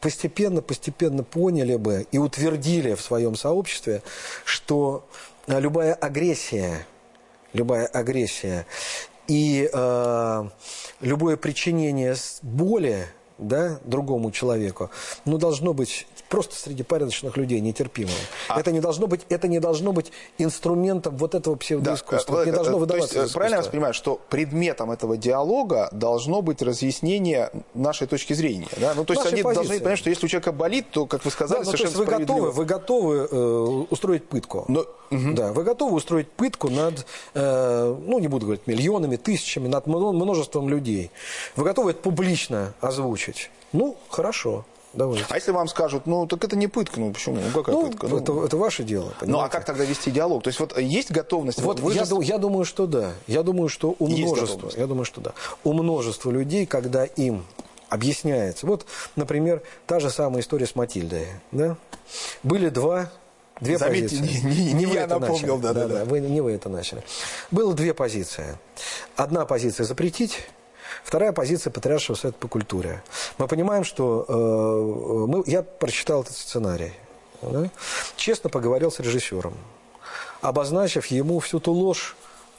постепенно, 0.00 0.62
постепенно 0.62 1.22
поняли 1.22 1.76
бы 1.76 2.06
и 2.10 2.18
утвердили 2.18 2.94
в 2.94 3.00
своем 3.00 3.36
сообществе, 3.36 4.02
что 4.44 5.06
э, 5.46 5.60
любая 5.60 5.94
агрессия, 5.94 6.86
любая 7.52 7.86
агрессия 7.86 8.66
и 9.28 9.70
э, 9.72 10.48
любое 11.00 11.36
причинение 11.36 12.14
боли 12.42 13.06
да, 13.40 13.80
другому 13.84 14.30
человеку, 14.30 14.90
ну, 15.24 15.38
должно 15.38 15.72
быть 15.72 16.06
просто 16.28 16.54
среди 16.54 16.82
порядочных 16.82 17.36
людей 17.36 17.60
нетерпимым. 17.60 18.14
А... 18.48 18.60
Это, 18.60 18.70
не 18.70 18.80
должно 18.80 19.06
быть, 19.06 19.22
это 19.28 19.48
не 19.48 19.58
должно 19.58 19.92
быть 19.92 20.12
инструментом 20.38 21.16
вот 21.16 21.34
этого 21.34 21.56
псевдоискусства. 21.56 22.36
Да, 22.36 22.42
это 22.42 22.50
не 22.50 22.54
должно 22.54 22.78
выдаваться 22.78 23.14
то 23.14 23.22
есть, 23.22 23.34
правильно 23.34 23.56
я 23.56 23.62
понимаю, 23.62 23.94
что 23.94 24.20
предметом 24.28 24.90
этого 24.90 25.16
диалога 25.16 25.88
должно 25.92 26.42
быть 26.42 26.62
разъяснение 26.62 27.50
нашей 27.74 28.06
точки 28.06 28.32
зрения. 28.32 28.68
Да? 28.76 28.94
Ну, 28.94 29.04
то 29.04 29.14
есть 29.14 29.26
они 29.26 29.42
позиции. 29.42 29.66
должны 29.66 29.80
понять, 29.80 29.98
что 29.98 30.10
если 30.10 30.26
у 30.26 30.28
человека 30.28 30.52
болит, 30.52 30.90
то, 30.90 31.06
как 31.06 31.24
вы 31.24 31.30
сказали, 31.30 31.60
да, 31.60 31.64
ну, 31.64 31.76
совершенно 31.76 32.04
то 32.06 32.12
есть 32.12 32.12
вы 32.12 32.18
готовы, 32.18 32.50
вы 32.50 32.64
готовы 32.64 33.16
э, 33.30 33.86
устроить 33.90 34.28
пытку. 34.28 34.64
Но... 34.68 34.84
Угу. 35.10 35.32
Да, 35.32 35.52
вы 35.52 35.64
готовы 35.64 35.96
устроить 35.96 36.30
пытку 36.30 36.70
над, 36.70 37.04
э, 37.34 37.96
ну, 38.06 38.20
не 38.20 38.28
буду 38.28 38.46
говорить, 38.46 38.68
миллионами, 38.68 39.16
тысячами, 39.16 39.66
над 39.66 39.88
множеством 39.88 40.68
людей. 40.68 41.10
Вы 41.56 41.64
готовы 41.64 41.90
это 41.90 42.00
публично 42.00 42.74
озвучить? 42.80 43.29
Ну, 43.72 43.96
хорошо. 44.08 44.64
Давайте. 44.92 45.24
А 45.28 45.36
если 45.36 45.52
вам 45.52 45.68
скажут, 45.68 46.06
ну 46.06 46.26
так 46.26 46.42
это 46.42 46.56
не 46.56 46.66
пытка, 46.66 46.98
ну 46.98 47.12
почему? 47.12 47.36
Ну 47.36 47.50
какая 47.52 47.76
ну, 47.76 47.88
пытка? 47.88 48.08
Ну, 48.08 48.18
это, 48.18 48.44
это 48.44 48.56
ваше 48.56 48.82
дело. 48.82 49.12
Понимаете? 49.20 49.26
Ну 49.26 49.38
а 49.38 49.48
как 49.48 49.64
тогда 49.64 49.84
вести 49.84 50.10
диалог? 50.10 50.42
То 50.42 50.48
есть 50.48 50.58
вот 50.58 50.76
есть 50.76 51.12
готовность? 51.12 51.60
Вот 51.60 51.78
вы 51.78 51.94
я, 51.94 52.04
же... 52.04 52.16
я 52.22 52.38
думаю, 52.38 52.64
что 52.64 52.86
да. 52.86 53.12
Я 53.28 53.44
думаю, 53.44 53.68
что 53.68 53.94
у 54.00 54.08
есть 54.08 54.22
множества. 54.22 54.54
Готовность. 54.54 54.78
Я 54.78 54.86
думаю, 54.88 55.04
что 55.04 55.20
да. 55.20 55.32
У 55.62 55.72
множества 55.72 56.30
людей, 56.32 56.66
когда 56.66 57.04
им 57.04 57.44
объясняется. 57.88 58.66
Вот, 58.66 58.84
например, 59.14 59.62
та 59.86 60.00
же 60.00 60.10
самая 60.10 60.42
история 60.42 60.66
с 60.66 60.74
Матильдой. 60.74 61.26
Да? 61.52 61.76
Были 62.42 62.68
два 62.68 63.10
Две 63.60 63.76
Заметьте, 63.76 64.16
позиции. 64.16 64.46
Не, 64.46 64.54
не, 64.54 64.72
не 64.72 64.86
вы 64.86 64.94
я 64.94 65.02
это 65.02 65.18
напомнил, 65.18 65.58
начали. 65.58 65.60
да, 65.60 65.72
да, 65.74 65.86
да. 65.86 65.94
да. 65.98 66.04
Вы, 66.06 66.20
не 66.20 66.40
вы 66.40 66.52
это 66.52 66.70
начали. 66.70 67.02
Было 67.50 67.74
две 67.74 67.92
позиции. 67.92 68.56
Одна 69.16 69.44
позиция 69.44 69.84
запретить, 69.84 70.48
Вторая 71.04 71.32
позиция 71.32 71.70
Патриаршего 71.70 72.16
совета 72.16 72.38
по 72.38 72.48
культуре. 72.48 73.02
Мы 73.38 73.46
понимаем, 73.48 73.84
что 73.84 74.24
э, 74.28 75.26
мы, 75.28 75.42
я 75.46 75.62
прочитал 75.62 76.22
этот 76.22 76.36
сценарий. 76.36 76.92
Да? 77.42 77.70
Честно 78.16 78.50
поговорил 78.50 78.90
с 78.90 79.00
режиссером, 79.00 79.54
обозначив 80.40 81.06
ему 81.06 81.40
всю 81.40 81.58
ту 81.60 81.72
ложь, 81.72 82.16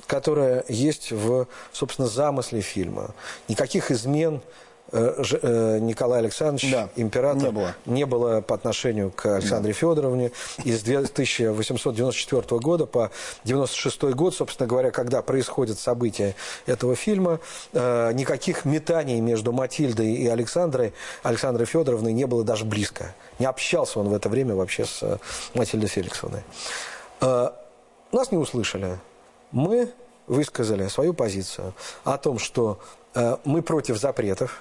которая 0.07 0.65
есть 0.67 1.11
в, 1.11 1.47
собственно, 1.71 2.07
замысле 2.07 2.61
фильма. 2.61 3.11
Никаких 3.47 3.91
измен 3.91 4.41
Николай 4.91 6.19
Александрович, 6.19 6.71
да, 6.71 6.89
император, 6.95 7.43
не 7.43 7.51
было. 7.51 7.75
не 7.85 8.05
было 8.05 8.41
по 8.41 8.55
отношению 8.55 9.11
к 9.11 9.37
Александре 9.37 9.73
да. 9.73 9.79
Федоровне. 9.79 10.31
Из 10.63 10.81
1894 10.81 12.59
года 12.59 12.85
по 12.85 13.11
96 13.45 14.03
год, 14.13 14.35
собственно 14.35 14.67
говоря, 14.67 14.91
когда 14.91 15.21
происходят 15.21 15.79
события 15.79 16.35
этого 16.65 16.95
фильма, 16.95 17.39
э, 17.71 18.11
никаких 18.13 18.65
метаний 18.65 19.19
между 19.21 19.53
Матильдой 19.53 20.13
и 20.13 20.27
Александрой, 20.27 20.93
Александрой 21.23 21.65
Федоровной 21.65 22.11
не 22.11 22.25
было 22.25 22.43
даже 22.43 22.65
близко. 22.65 23.15
Не 23.39 23.45
общался 23.45 23.99
он 23.99 24.09
в 24.09 24.13
это 24.13 24.27
время 24.27 24.55
вообще 24.55 24.85
с 24.85 25.19
Матильдой 25.53 25.89
Феликсовной. 25.89 26.43
Нас 27.21 28.31
не 28.31 28.37
услышали. 28.37 28.99
Мы 29.51 29.89
высказали 30.27 30.87
свою 30.87 31.13
позицию 31.13 31.73
о 32.03 32.17
том, 32.17 32.39
что 32.39 32.79
мы 33.45 33.61
против 33.61 33.97
запретов, 33.97 34.59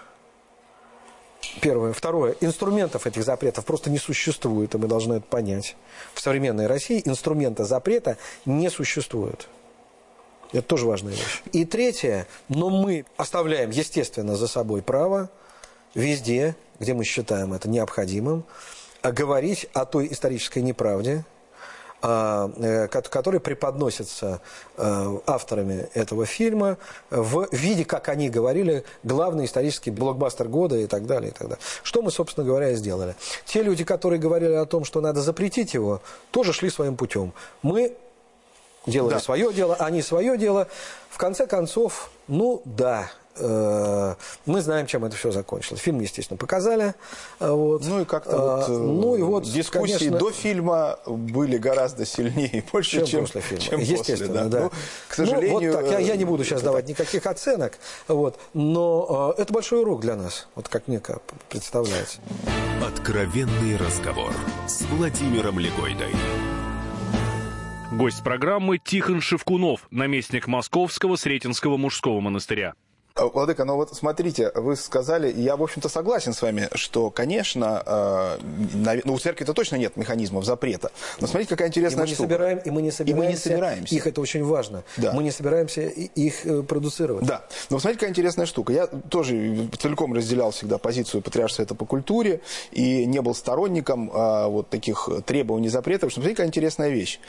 Первое. 1.60 1.92
Второе. 1.92 2.36
Инструментов 2.40 3.06
этих 3.06 3.24
запретов 3.24 3.64
просто 3.64 3.90
не 3.90 3.98
существует, 3.98 4.74
и 4.74 4.78
мы 4.78 4.86
должны 4.86 5.14
это 5.14 5.26
понять. 5.26 5.76
В 6.14 6.20
современной 6.20 6.66
России 6.66 7.02
инструмента 7.04 7.64
запрета 7.64 8.16
не 8.44 8.70
существует. 8.70 9.48
Это 10.52 10.62
тоже 10.62 10.86
важная 10.86 11.12
вещь. 11.12 11.42
И 11.52 11.64
третье. 11.64 12.26
Но 12.48 12.70
мы 12.70 13.04
оставляем, 13.16 13.70
естественно, 13.70 14.36
за 14.36 14.48
собой 14.48 14.82
право 14.82 15.30
везде, 15.94 16.56
где 16.78 16.94
мы 16.94 17.04
считаем 17.04 17.52
это 17.52 17.68
необходимым, 17.68 18.44
говорить 19.02 19.66
о 19.72 19.84
той 19.84 20.08
исторической 20.10 20.60
неправде, 20.60 21.24
который 22.00 23.40
преподносится 23.40 24.40
э, 24.76 25.18
авторами 25.26 25.88
этого 25.94 26.26
фильма 26.26 26.78
в 27.10 27.48
виде, 27.52 27.84
как 27.84 28.08
они 28.08 28.30
говорили, 28.30 28.84
главный 29.02 29.44
исторический 29.44 29.90
блокбастер 29.90 30.48
года 30.48 30.76
и 30.76 30.86
так 30.86 31.06
далее. 31.06 31.30
И 31.30 31.32
так 31.32 31.48
далее. 31.48 31.58
Что 31.82 32.02
мы, 32.02 32.10
собственно 32.10 32.46
говоря, 32.46 32.70
и 32.70 32.74
сделали. 32.74 33.16
Те 33.44 33.62
люди, 33.62 33.84
которые 33.84 34.18
говорили 34.18 34.54
о 34.54 34.64
том, 34.64 34.84
что 34.84 35.00
надо 35.00 35.20
запретить 35.20 35.74
его, 35.74 36.00
тоже 36.30 36.52
шли 36.52 36.70
своим 36.70 36.96
путем. 36.96 37.32
Мы 37.62 37.94
делали 38.86 39.14
да. 39.14 39.20
свое 39.20 39.52
дело, 39.52 39.76
они 39.78 40.00
свое 40.02 40.38
дело. 40.38 40.68
В 41.10 41.18
конце 41.18 41.46
концов, 41.46 42.10
ну 42.28 42.62
да, 42.64 43.10
Э, 43.10 43.19
мы 43.38 44.60
знаем, 44.60 44.86
чем 44.86 45.04
это 45.04 45.16
все 45.16 45.30
закончилось. 45.30 45.80
Фильм, 45.80 46.00
естественно, 46.00 46.36
показали. 46.36 46.94
Э, 47.38 47.50
вот. 47.50 47.84
Ну 47.84 48.02
и 48.02 48.04
как-то 48.04 48.36
вот, 48.36 48.68
э, 48.68 48.72
ну, 48.72 49.16
и 49.16 49.22
вот, 49.22 49.44
дискуссии 49.44 49.98
конечно, 49.98 50.18
до 50.18 50.30
фильма 50.30 50.98
были 51.06 51.56
гораздо 51.58 52.04
сильнее 52.04 52.48
и 52.48 52.64
больше, 52.72 52.98
чем, 52.98 53.06
чем 53.06 53.20
после 53.22 53.40
фильма. 53.40 53.62
Чем 53.62 53.80
естественно, 53.80 54.42
после, 54.42 54.44
да. 54.44 54.48
да. 54.48 54.60
Ну, 54.64 54.70
к 55.08 55.14
сожалению... 55.14 55.72
Ну, 55.72 55.78
вот 55.78 55.88
так. 55.88 55.90
Я, 55.90 55.98
я 55.98 56.16
не 56.16 56.24
буду 56.24 56.44
сейчас 56.44 56.62
давать 56.62 56.88
никаких 56.88 57.26
оценок, 57.26 57.78
вот, 58.08 58.38
но 58.54 59.34
э, 59.38 59.42
это 59.42 59.52
большой 59.52 59.80
урок 59.80 60.00
для 60.00 60.16
нас, 60.16 60.48
вот 60.54 60.68
как 60.68 60.88
мне 60.88 61.00
представляется. 61.48 62.20
Откровенный 62.86 63.76
разговор 63.76 64.32
с 64.66 64.82
Владимиром 64.82 65.58
Легойдой. 65.58 66.14
Гость 67.92 68.22
программы 68.22 68.78
Тихон 68.78 69.20
Шевкунов, 69.20 69.86
наместник 69.90 70.46
Московского 70.46 71.16
Сретенского 71.16 71.76
мужского 71.76 72.20
монастыря. 72.20 72.74
А, 73.20 73.26
Владыка, 73.26 73.64
ну 73.64 73.76
вот 73.76 73.94
смотрите, 73.94 74.50
вы 74.54 74.76
сказали, 74.76 75.32
я, 75.32 75.56
в 75.56 75.62
общем-то, 75.62 75.88
согласен 75.88 76.32
с 76.32 76.40
вами, 76.40 76.68
что, 76.74 77.10
конечно, 77.10 77.82
э, 77.84 79.00
ну, 79.04 79.12
у 79.12 79.18
церкви-то 79.18 79.52
точно 79.52 79.76
нет 79.76 79.96
механизмов 79.96 80.44
запрета. 80.44 80.90
Но 81.20 81.26
смотрите, 81.26 81.50
какая 81.50 81.68
интересная 81.68 82.04
и 82.04 82.08
мы 82.08 82.10
не 82.10 82.14
Собираем, 82.14 82.58
и 82.58 82.70
мы 82.70 82.82
не 82.82 82.90
собираемся. 82.90 83.22
И 83.22 83.26
мы 83.26 83.32
не 83.32 83.36
собираемся. 83.36 83.94
Их 83.94 84.06
это 84.06 84.20
очень 84.20 84.44
важно. 84.44 84.84
Да. 84.96 85.12
Мы 85.12 85.22
не 85.22 85.30
собираемся 85.30 85.82
их 85.82 86.46
э, 86.46 86.62
продуцировать. 86.62 87.26
Да. 87.26 87.44
Но 87.68 87.78
смотрите, 87.78 88.00
какая 88.00 88.10
интересная 88.10 88.46
штука. 88.46 88.72
Я 88.72 88.86
тоже 88.86 89.68
целиком 89.78 90.14
разделял 90.14 90.50
всегда 90.50 90.78
позицию 90.78 91.20
Патриаршего 91.20 91.62
это 91.62 91.74
по 91.74 91.84
культуре 91.84 92.40
и 92.72 93.04
не 93.04 93.20
был 93.20 93.34
сторонником 93.34 94.10
э, 94.10 94.46
вот 94.46 94.70
таких 94.70 95.08
требований 95.26 95.68
запретов. 95.68 96.12
Смотрите, 96.12 96.36
какая 96.36 96.48
интересная 96.48 96.88
вещь 96.88 97.20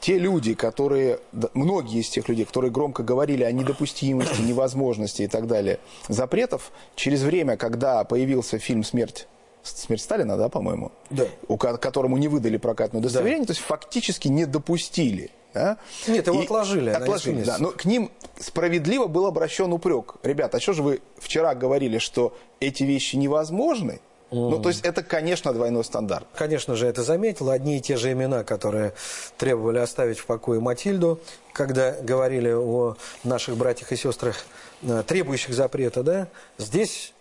те 0.00 0.18
люди, 0.18 0.54
которые, 0.54 1.20
многие 1.54 2.00
из 2.00 2.08
тех 2.08 2.28
людей, 2.28 2.44
которые 2.44 2.70
громко 2.70 3.02
говорили 3.02 3.44
о 3.44 3.52
недопустимости, 3.52 4.40
невозможности 4.40 5.22
и 5.22 5.26
так 5.26 5.46
далее, 5.46 5.78
запретов, 6.08 6.72
через 6.96 7.22
время, 7.22 7.56
когда 7.56 8.02
появился 8.04 8.58
фильм 8.58 8.82
«Смерть», 8.82 9.28
«Смерть 9.62 10.00
Сталина», 10.00 10.36
да, 10.36 10.48
по-моему? 10.48 10.90
Да. 11.10 11.26
У, 11.46 11.56
которому 11.56 12.16
не 12.16 12.28
выдали 12.28 12.56
прокатное 12.56 13.00
удостоверение, 13.00 13.42
да. 13.42 13.48
то 13.48 13.52
есть 13.52 13.62
фактически 13.62 14.28
не 14.28 14.46
допустили 14.46 15.30
Да? 15.52 15.76
Нет, 16.06 16.26
его 16.26 16.40
И 16.40 16.44
отложили 16.44 16.90
Отложили, 16.90 17.42
да. 17.42 17.56
Но 17.58 17.70
к 17.70 17.84
ним 17.84 18.10
справедливо 18.38 19.06
был 19.06 19.26
обращен 19.26 19.72
упрек. 19.72 20.14
Ребята, 20.22 20.56
а 20.56 20.60
что 20.60 20.72
же 20.72 20.82
вы 20.82 21.02
вчера 21.18 21.54
говорили, 21.54 21.98
что 21.98 22.36
эти 22.60 22.84
вещи 22.84 23.16
невозможны? 23.16 24.00
Ну, 24.30 24.60
то 24.60 24.68
есть 24.68 24.84
это, 24.84 25.02
конечно, 25.02 25.52
двойной 25.52 25.84
стандарт. 25.84 26.26
Конечно 26.34 26.76
же, 26.76 26.86
это 26.86 27.02
заметил. 27.02 27.50
Одни 27.50 27.78
и 27.78 27.80
те 27.80 27.96
же 27.96 28.12
имена, 28.12 28.44
которые 28.44 28.92
требовали 29.38 29.78
оставить 29.78 30.18
в 30.18 30.26
покое 30.26 30.60
Матильду, 30.60 31.20
когда 31.52 31.92
говорили 31.92 32.52
о 32.52 32.96
наших 33.24 33.56
братьях 33.56 33.90
и 33.92 33.96
сестрах, 33.96 34.36
э, 34.82 35.02
требующих 35.06 35.54
запрета, 35.54 36.02
да, 36.02 36.28
здесь 36.58 37.12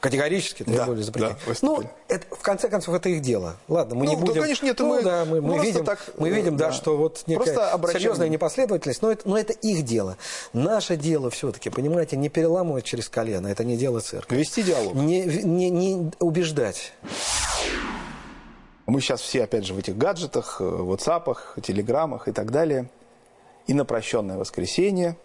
категорически 0.00 0.62
требовали 0.62 0.98
Да, 0.98 1.02
запретить. 1.04 1.36
да, 1.46 1.54
ну, 1.62 1.82
это, 2.08 2.26
в 2.34 2.40
конце 2.42 2.68
концов, 2.68 2.94
это 2.94 3.08
их 3.08 3.20
дело. 3.20 3.56
Ладно, 3.66 3.96
мы 3.96 4.04
Ну, 4.04 4.10
не 4.10 4.16
да, 4.16 4.24
будем... 4.24 4.42
конечно, 4.42 4.64
нет, 4.66 4.78
ну, 4.78 4.88
мы 4.88 5.02
да, 5.02 5.24
мы, 5.24 5.40
мы 5.40 5.58
видим, 5.58 5.84
так, 5.84 5.98
мы 6.18 6.30
видим, 6.30 6.56
да, 6.56 6.66
да. 6.68 6.72
что 6.72 6.96
вот 6.96 7.24
некая 7.26 7.72
обращаем- 7.72 7.98
серьезная 8.00 8.28
непоследовательность, 8.28 9.02
но 9.02 9.10
это, 9.10 9.28
но 9.28 9.36
это 9.36 9.52
их 9.52 9.84
дело. 9.84 10.16
Наше 10.52 10.96
дело 10.96 11.30
все-таки, 11.30 11.68
понимаете, 11.70 12.16
не 12.16 12.28
переламывать 12.28 12.84
через 12.84 13.08
колено, 13.08 13.48
это 13.48 13.64
не 13.64 13.76
дело 13.76 14.00
церкви. 14.00 14.36
Вести 14.36 14.62
диалог. 14.62 14.94
Не, 14.94 15.24
не, 15.24 15.70
не 15.70 16.10
убеждать. 16.20 16.92
Мы 18.86 19.00
сейчас 19.00 19.20
все, 19.20 19.44
опять 19.44 19.66
же, 19.66 19.74
в 19.74 19.78
этих 19.78 19.98
гаджетах, 19.98 20.58
э, 20.60 20.64
WhatsApp, 20.64 21.60
телеграммах 21.60 22.26
и 22.28 22.32
так 22.32 22.50
далее. 22.50 22.88
И 23.66 23.74
на 23.74 23.84
прощенное 23.84 24.38
воскресенье 24.38 25.16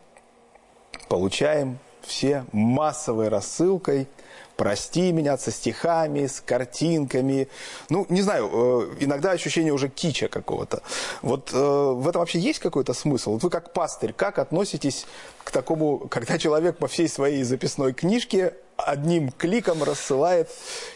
получаем 1.08 1.78
все 2.02 2.46
массовой 2.52 3.30
рассылкой 3.30 4.08
«Прости 4.56 5.12
меня» 5.12 5.38
со 5.38 5.52
стихами, 5.52 6.28
с 6.28 6.42
картинками. 6.42 7.48
Ну, 7.90 8.06
не 8.10 8.22
знаю, 8.22 8.50
э, 8.52 8.96
иногда 9.00 9.32
ощущение 9.32 9.74
уже 9.74 9.90
кича 9.90 10.28
какого-то. 10.28 10.84
Вот 11.22 11.52
э, 11.54 11.58
в 11.58 12.08
этом 12.08 12.20
вообще 12.20 12.40
есть 12.40 12.60
какой-то 12.60 12.94
смысл? 12.94 13.34
Вот 13.34 13.44
вы 13.44 13.50
как 13.50 13.74
пастырь, 13.74 14.14
как 14.14 14.40
относитесь 14.40 15.06
к 15.44 15.52
такому, 15.52 16.08
когда 16.10 16.38
человек 16.38 16.78
по 16.78 16.88
всей 16.88 17.10
своей 17.10 17.44
записной 17.44 17.94
книжке 17.94 18.54
одним 18.78 19.32
кликом 19.32 19.84
рассылает 19.84 20.50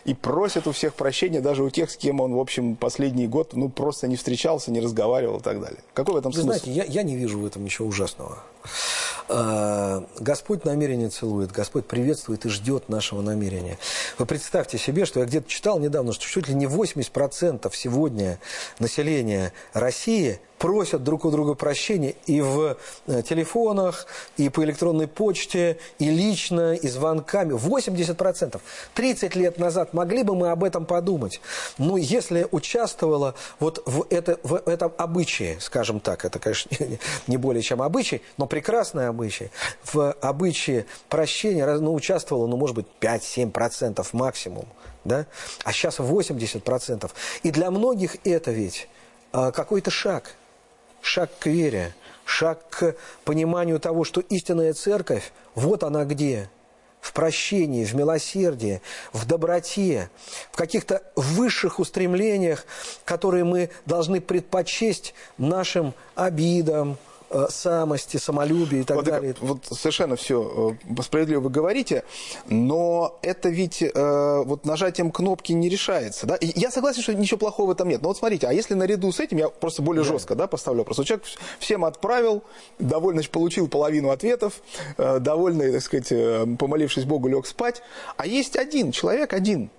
и 0.06 0.14
просит 0.14 0.68
у 0.68 0.72
всех 0.72 0.94
прощения, 0.94 1.42
даже 1.42 1.64
у 1.64 1.70
тех, 1.70 1.90
с 1.92 1.98
кем 1.98 2.20
он, 2.20 2.34
в 2.34 2.40
общем, 2.40 2.76
последний 2.76 3.28
год 3.28 3.54
ну, 3.54 3.70
просто 3.70 4.08
не 4.08 4.16
встречался, 4.16 4.72
не 4.72 4.80
разговаривал 4.80 5.38
и 5.38 5.42
так 5.42 5.62
далее. 5.62 5.80
Какой 5.94 6.16
в 6.16 6.18
этом 6.18 6.32
Вы 6.32 6.42
смысл? 6.42 6.60
знаете, 6.60 6.72
я, 6.72 6.84
я 6.84 7.04
не 7.04 7.16
вижу 7.16 7.40
в 7.40 7.46
этом 7.46 7.64
ничего 7.64 7.88
ужасного. 7.88 8.44
А, 9.30 10.06
Господь 10.20 10.64
намерение 10.64 11.10
целует, 11.10 11.52
Господь 11.52 11.86
приветствует 11.86 12.46
и 12.46 12.50
ждет 12.50 12.90
нашего 12.90 13.22
намерения. 13.22 13.78
Вы 14.18 14.26
представьте 14.26 14.78
себе, 14.78 15.06
что 15.06 15.20
я 15.20 15.26
где-то 15.26 15.50
читал 15.50 15.80
недавно, 15.80 16.14
что 16.14 16.26
чуть 16.26 16.48
ли 16.48 16.54
не 16.54 16.66
80% 16.66 17.70
сегодня 17.74 18.40
населения 18.80 19.52
России 19.74 20.40
просят 20.58 21.04
друг 21.04 21.26
у 21.26 21.32
друга 21.32 21.54
прощения 21.54 22.16
и 22.26 22.42
в 22.42 22.78
э, 23.08 23.22
телефонах, 23.22 24.08
и 24.38 24.50
по 24.50 24.64
электронной 24.64 25.08
почте, 25.08 25.78
и 26.00 26.10
лично, 26.10 26.74
и 26.74 26.88
звонками. 26.88 27.54
80%. 27.54 28.60
30 28.94 29.36
лет 29.36 29.58
назад 29.58 29.94
могли 29.94 30.24
бы 30.24 30.36
мы 30.36 30.50
об 30.50 30.64
этом 30.64 30.86
подумать. 30.86 31.42
Но 31.78 31.98
если 31.98 32.48
участвовала 32.52 33.36
вот 33.60 33.84
в, 33.86 34.08
это, 34.10 34.40
в 34.44 34.56
этом 34.68 34.94
обычае, 34.98 35.60
скажем 35.60 36.00
так, 36.00 36.26
это, 36.26 36.40
конечно, 36.40 36.70
не 37.28 37.38
более 37.38 37.62
чем 37.62 37.82
обычай, 37.82 38.22
но 38.38 38.48
прекрасное 38.48 39.10
обычай, 39.18 39.52
в 39.84 40.12
обычае 40.14 40.86
прощения 41.10 41.66
ну, 41.78 41.94
участвовало, 41.94 42.48
ну, 42.48 42.58
может 42.58 42.76
быть, 42.76 42.88
5-7% 43.02 44.06
максимум. 44.14 44.66
Да? 45.04 45.26
А 45.64 45.74
сейчас 45.74 46.00
80%. 46.00 47.12
И 47.44 47.52
для 47.52 47.72
многих 47.72 48.18
это 48.26 48.52
ведь 48.52 48.88
а, 49.32 49.52
какой-то 49.52 49.92
шаг– 49.92 50.36
шаг 51.08 51.32
к 51.40 51.48
вере, 51.48 51.96
шаг 52.26 52.70
к 52.70 52.96
пониманию 53.24 53.80
того, 53.80 54.04
что 54.04 54.22
истинная 54.22 54.74
церковь, 54.74 55.32
вот 55.56 55.84
она 55.84 56.06
где. 56.06 56.50
В 57.00 57.14
прощении, 57.14 57.86
в 57.86 57.94
милосердии, 57.94 58.82
в 59.14 59.26
доброте, 59.26 60.10
в 60.52 60.58
каких-то 60.58 61.04
высших 61.16 61.80
устремлениях, 61.80 62.66
которые 63.06 63.46
мы 63.46 63.70
должны 63.86 64.20
предпочесть 64.20 65.14
нашим 65.38 65.94
обидам, 66.16 66.98
самости, 67.50 68.18
самолюбию 68.18 68.82
и 68.82 68.84
так 68.84 68.98
вот, 68.98 69.06
далее. 69.06 69.36
Вот 69.42 69.66
совершенно 69.66 70.16
все 70.16 70.76
справедливо 71.02 71.42
вы 71.42 71.50
говорите, 71.50 72.04
но 72.48 73.18
это 73.22 73.50
ведь 73.50 73.82
э, 73.82 74.44
вот 74.46 74.66
нажатием 74.66 75.12
кнопки 75.12 75.52
не 75.52 75.70
решается. 75.70 76.26
Да? 76.26 76.36
И 76.36 76.58
я 76.60 76.72
согласен, 76.72 77.02
что 77.02 77.14
ничего 77.14 77.38
плохого 77.38 77.74
этом 77.74 77.90
нет. 77.90 78.02
Но 78.02 78.10
вот 78.10 78.18
смотрите, 78.18 78.48
а 78.48 78.54
если 78.54 78.74
наряду 78.74 79.12
с 79.12 79.20
этим, 79.20 79.38
я 79.38 79.50
просто 79.50 79.82
более 79.82 80.04
да. 80.04 80.10
жестко 80.10 80.36
да, 80.36 80.48
поставлю 80.48 80.80
вопрос. 80.80 81.06
Человек 81.06 81.26
всем 81.60 81.86
отправил, 81.86 82.44
довольно 82.80 83.22
получил 83.32 83.68
половину 83.68 84.10
ответов, 84.10 84.62
э, 84.98 85.20
довольный, 85.20 85.72
так 85.72 85.82
сказать, 85.82 86.12
э, 86.12 86.46
помолившись 86.58 87.06
Богу, 87.06 87.28
лег 87.28 87.46
спать. 87.46 87.82
А 88.16 88.26
есть 88.26 88.56
один 88.56 88.92
человек, 88.92 89.34
один, 89.34 89.70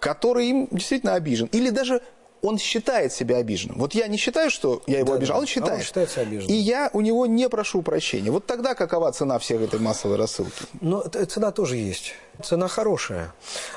который 0.00 0.48
им 0.48 0.68
действительно 0.70 1.14
обижен. 1.14 1.48
Или 1.52 1.70
даже 1.70 2.02
он 2.44 2.58
считает 2.58 3.12
себя 3.12 3.38
обиженным. 3.38 3.78
Вот 3.78 3.94
я 3.94 4.06
не 4.06 4.18
считаю, 4.18 4.50
что 4.50 4.82
я 4.86 4.98
его 4.98 5.12
Да, 5.12 5.14
обижал, 5.14 5.40
он 5.40 5.46
считает. 5.46 5.72
А 5.72 5.76
он 5.76 5.82
считает 5.82 6.10
себя 6.10 6.22
обиженным. 6.22 6.54
И 6.54 6.58
я 6.58 6.90
у 6.92 7.00
него 7.00 7.24
не 7.24 7.48
прошу 7.48 7.80
прощения. 7.80 8.30
Вот 8.30 8.44
тогда 8.44 8.74
какова 8.74 9.10
цена 9.12 9.38
всех 9.38 9.62
этой 9.62 9.80
массовой 9.80 10.16
рассылки? 10.16 10.52
Но 10.82 11.00
цена 11.02 11.52
тоже 11.52 11.76
есть. 11.76 12.14
Цена 12.42 12.68
хорошая. 12.68 13.32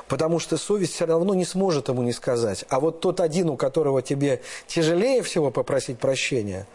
Потому 0.10 0.40
что 0.40 0.58
совесть 0.58 0.96
все 0.96 1.06
равно 1.06 1.34
не 1.34 1.46
сможет 1.46 1.88
ему 1.88 2.04
не 2.04 2.12
сказать. 2.12 2.66
А 2.68 2.82
вот 2.82 3.00
тот 3.00 3.22
один, 3.22 3.50
у 3.50 3.56
которого 3.56 4.02
тебе 4.02 4.42
тяжелее 4.68 5.24
всего 5.24 5.50
попросить 5.50 5.98
прощения, 5.98 6.68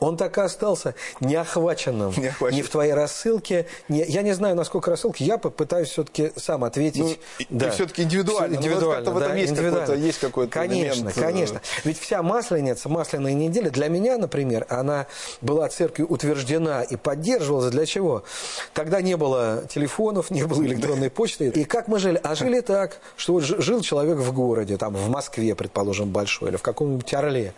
он 0.00 0.16
так 0.16 0.36
и 0.38 0.40
остался 0.40 0.94
неохваченным. 1.20 2.12
Не. 2.16 2.32
Ни 2.56 2.62
в 2.62 2.68
твоей 2.70 2.92
рассылке. 2.92 3.66
ни- 3.88 4.04
я 4.06 4.22
не 4.22 4.32
знаю, 4.32 4.54
насколько 4.56 4.90
рассылки. 4.90 5.22
Я 5.22 5.38
попытаюсь 5.38 5.88
все-таки 5.88 6.32
сам 6.36 6.64
ответить. 6.64 7.00
Ну, 7.00 7.08
и- 7.38 7.44
и 7.66 7.70
всё-таки 7.70 8.02
индивидуально. 8.02 8.60
Всё 8.60 8.70
Ну, 8.70 8.86
вот 8.86 8.94
как-то 8.96 9.10
в 9.12 9.18
этом 9.18 9.36
есть 9.36 9.52
индивидуально. 9.52 9.86
какой-то- 9.86 10.06
есть 10.06 10.18
какой-то 10.20 10.52
Конечно, 10.52 11.00
элемент, 11.00 11.16
э, 11.16 11.20
конечно. 11.20 11.60
Ведь 11.84 11.98
вся 11.98 12.22
масленица, 12.22 12.88
масляная 12.88 13.32
неделя, 13.34 13.70
для 13.70 13.88
меня, 13.88 14.18
например, 14.18 14.66
она 14.68 15.06
была 15.40 15.68
церковью 15.68 16.08
утверждена 16.12 16.82
и 16.82 16.96
поддерживалась. 16.96 17.70
Для 17.72 17.86
чего? 17.86 18.24
Тогда 18.72 19.00
не 19.00 19.16
было 19.16 19.64
телефонов, 19.68 20.30
не 20.30 20.42
было 20.44 20.62
электронной 20.64 21.10
почты. 21.10 21.48
И 21.48 21.64
как 21.64 21.88
мы 21.88 21.98
жили? 21.98 22.20
А 22.22 22.34
жили 22.34 22.60
так, 22.60 22.98
что 23.16 23.34
вот 23.34 23.42
жил 23.44 23.80
человек 23.80 24.18
в 24.18 24.32
городе, 24.32 24.76
там 24.76 24.94
в 24.94 25.08
Москве, 25.08 25.54
предположим, 25.54 26.10
большой, 26.10 26.50
или 26.50 26.56
в 26.56 26.62
каком-нибудь 26.62 27.12
Орле. 27.14 27.54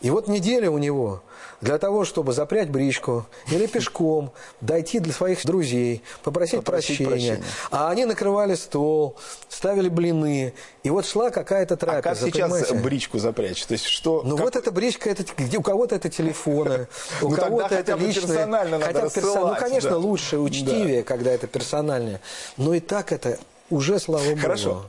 И 0.00 0.10
вот 0.10 0.28
неделя 0.28 0.70
у 0.70 0.78
него 0.78 1.22
для 1.60 1.78
того, 1.78 2.04
чтобы 2.04 2.32
запрять 2.32 2.70
бричку 2.70 3.26
или 3.50 3.66
пешком, 3.66 4.32
дойти 4.60 4.98
для 4.98 5.12
своих 5.12 5.44
друзей, 5.44 6.02
попросить, 6.22 6.56
Попросить 6.64 6.98
прощения. 6.98 7.36
прощения. 7.36 7.44
А 7.70 7.90
они 7.90 8.04
накрывали 8.04 8.54
стол, 8.54 9.16
ставили 9.48 9.88
блины. 9.88 10.52
И 10.82 10.90
вот 10.90 11.06
шла 11.06 11.30
какая-то 11.30 11.74
А 11.74 11.76
трапеза. 11.76 12.02
как 12.02 12.18
сейчас 12.18 12.50
понимаете? 12.50 12.74
бричку 12.74 13.18
запрячь? 13.18 13.64
То 13.66 13.72
есть 13.72 13.84
что? 13.86 14.22
Ну 14.24 14.36
как- 14.36 14.44
вот 14.46 14.56
эта 14.56 14.70
бричка, 14.70 15.10
это, 15.10 15.24
где 15.36 15.58
у 15.58 15.62
кого-то 15.62 15.96
это 15.96 16.08
телефоны, 16.08 16.88
у 17.22 17.28
Ну, 17.28 17.36
кого-то 17.36 17.74
это 17.74 17.96
хотя 17.98 18.12
персонально 18.12 18.78
надо 18.78 18.84
хотя 18.86 19.00
бы 19.02 19.06
персо- 19.08 19.48
Ну, 19.48 19.56
конечно, 19.60 19.96
лучше, 19.98 20.38
учтивее, 20.38 21.02
когда 21.02 21.30
это 21.30 21.46
персональное. 21.46 22.20
Но 22.56 22.74
и 22.74 22.80
так 22.80 23.12
это 23.12 23.38
уже, 23.68 23.98
слава 23.98 24.24
богу. 24.24 24.40
Хорошо. 24.40 24.86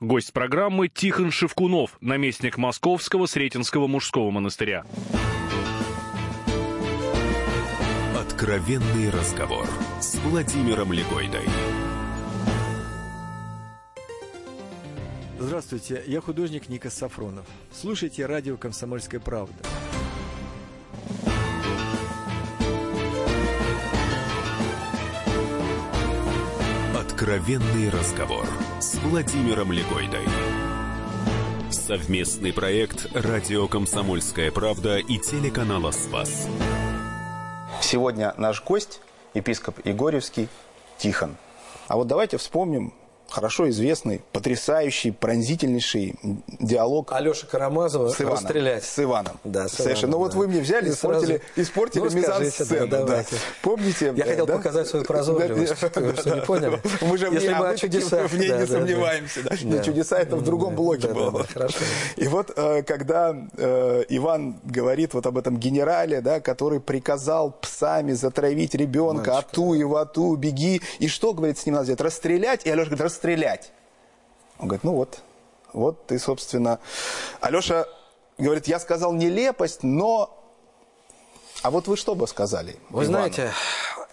Гость 0.00 0.32
программы 0.32 0.88
Тихон 0.88 1.30
Шевкунов, 1.30 1.96
наместник 2.00 2.58
Московского 2.58 3.26
Сретенского 3.26 3.86
мужского 3.86 4.30
монастыря. 4.30 4.84
Откровенный 8.44 9.08
разговор 9.08 9.66
с 10.00 10.16
Владимиром 10.16 10.92
Легойдой. 10.92 11.46
Здравствуйте, 15.38 16.02
я 16.06 16.20
художник 16.20 16.68
Ника 16.68 16.90
Сафронов. 16.90 17.46
Слушайте 17.72 18.26
радио 18.26 18.58
«Комсомольская 18.58 19.18
правда». 19.18 19.54
Откровенный 27.00 27.88
разговор 27.88 28.46
с 28.78 28.96
Владимиром 28.96 29.72
Легойдой. 29.72 30.28
Совместный 31.70 32.52
проект 32.52 33.08
«Радио 33.14 33.68
Комсомольская 33.68 34.52
правда» 34.52 34.98
и 34.98 35.16
телеканала 35.18 35.92
«Спас». 35.92 36.46
Сегодня 37.94 38.34
наш 38.38 38.60
гость, 38.64 39.00
епископ 39.34 39.78
Егорьевский 39.86 40.48
Тихон. 40.98 41.36
А 41.86 41.94
вот 41.94 42.08
давайте 42.08 42.38
вспомним 42.38 42.92
хорошо 43.34 43.68
известный, 43.70 44.22
потрясающий, 44.32 45.10
пронзительнейший 45.10 46.14
диалог 46.60 47.12
Алеша 47.12 47.46
Карамазова 47.46 48.08
с 48.08 48.20
Иваном. 48.20 48.34
расстрелять. 48.38 48.84
С 48.84 48.98
Иваном. 49.02 49.38
Да, 49.42 49.68
с 49.68 49.72
Совершенно. 49.72 50.12
Ну 50.12 50.18
Иваном, 50.18 50.20
вот 50.20 50.32
да. 50.32 50.38
вы 50.38 50.48
мне 50.48 50.60
взяли, 50.60 50.88
И 50.88 50.92
испортили, 50.92 51.26
сразу- 51.26 51.40
испортили 51.56 52.02
Ну, 52.04 52.10
мизансцену. 52.10 52.86
да, 52.88 53.02
да. 53.04 53.24
Помните? 53.62 54.14
Я 54.16 54.24
хотел 54.24 54.46
да? 54.46 54.56
показать 54.56 54.86
свою 54.86 55.04
прозорливость. 55.04 55.74
Да, 55.80 56.00
Вы 56.00 56.14
что, 56.16 56.34
не 56.36 56.40
поняли? 56.42 56.80
Мы 57.02 57.18
же 57.18 57.26
Если 57.26 57.52
мы 57.52 57.68
о 57.68 57.76
чудесах, 57.76 58.30
в 58.30 58.38
ней 58.38 58.48
да, 58.48 58.60
не 58.60 58.66
да, 58.66 58.72
да. 58.72 58.78
сомневаемся. 58.78 59.42
да. 59.42 59.50
Да. 59.50 59.56
Не, 59.78 59.82
чудеса 59.84 60.18
это 60.18 60.36
в 60.36 60.44
другом 60.44 60.76
блоке 60.76 61.08
Да, 61.08 61.14
да, 61.14 61.14
было. 61.14 61.42
да, 61.42 61.48
хорошо. 61.52 61.78
И 62.16 62.28
вот 62.28 62.52
э, 62.56 62.82
когда 62.84 63.34
э, 63.56 64.04
Иван 64.10 64.60
говорит 64.64 65.14
вот 65.14 65.26
об 65.26 65.36
этом 65.38 65.56
генерале, 65.58 66.20
да, 66.20 66.40
который 66.40 66.80
приказал 66.80 67.50
псами 67.50 68.12
затравить 68.12 68.74
ребенка, 68.74 69.38
ату 69.38 69.74
и 69.74 69.82
вату, 69.82 70.36
беги. 70.36 70.80
И 71.00 71.08
что, 71.08 71.32
говорит, 71.34 71.58
с 71.58 71.66
ним 71.66 71.74
надо 71.74 71.86
сделать? 71.86 72.00
Расстрелять? 72.00 72.64
И 72.64 72.70
Алеша 72.70 72.86
говорит, 72.90 73.00
расстрелять. 73.00 73.23
Он 74.58 74.68
говорит, 74.68 74.84
ну 74.84 74.94
вот, 74.94 75.20
вот 75.72 76.06
ты, 76.06 76.18
собственно... 76.18 76.78
Алеша 77.40 77.86
говорит, 78.38 78.68
я 78.68 78.78
сказал 78.78 79.12
нелепость, 79.12 79.82
но... 79.82 80.40
А 81.62 81.70
вот 81.70 81.88
вы 81.88 81.96
что 81.96 82.14
бы 82.14 82.26
сказали? 82.26 82.76
Вы 82.90 83.04
Ивану? 83.04 83.06
знаете, 83.06 83.52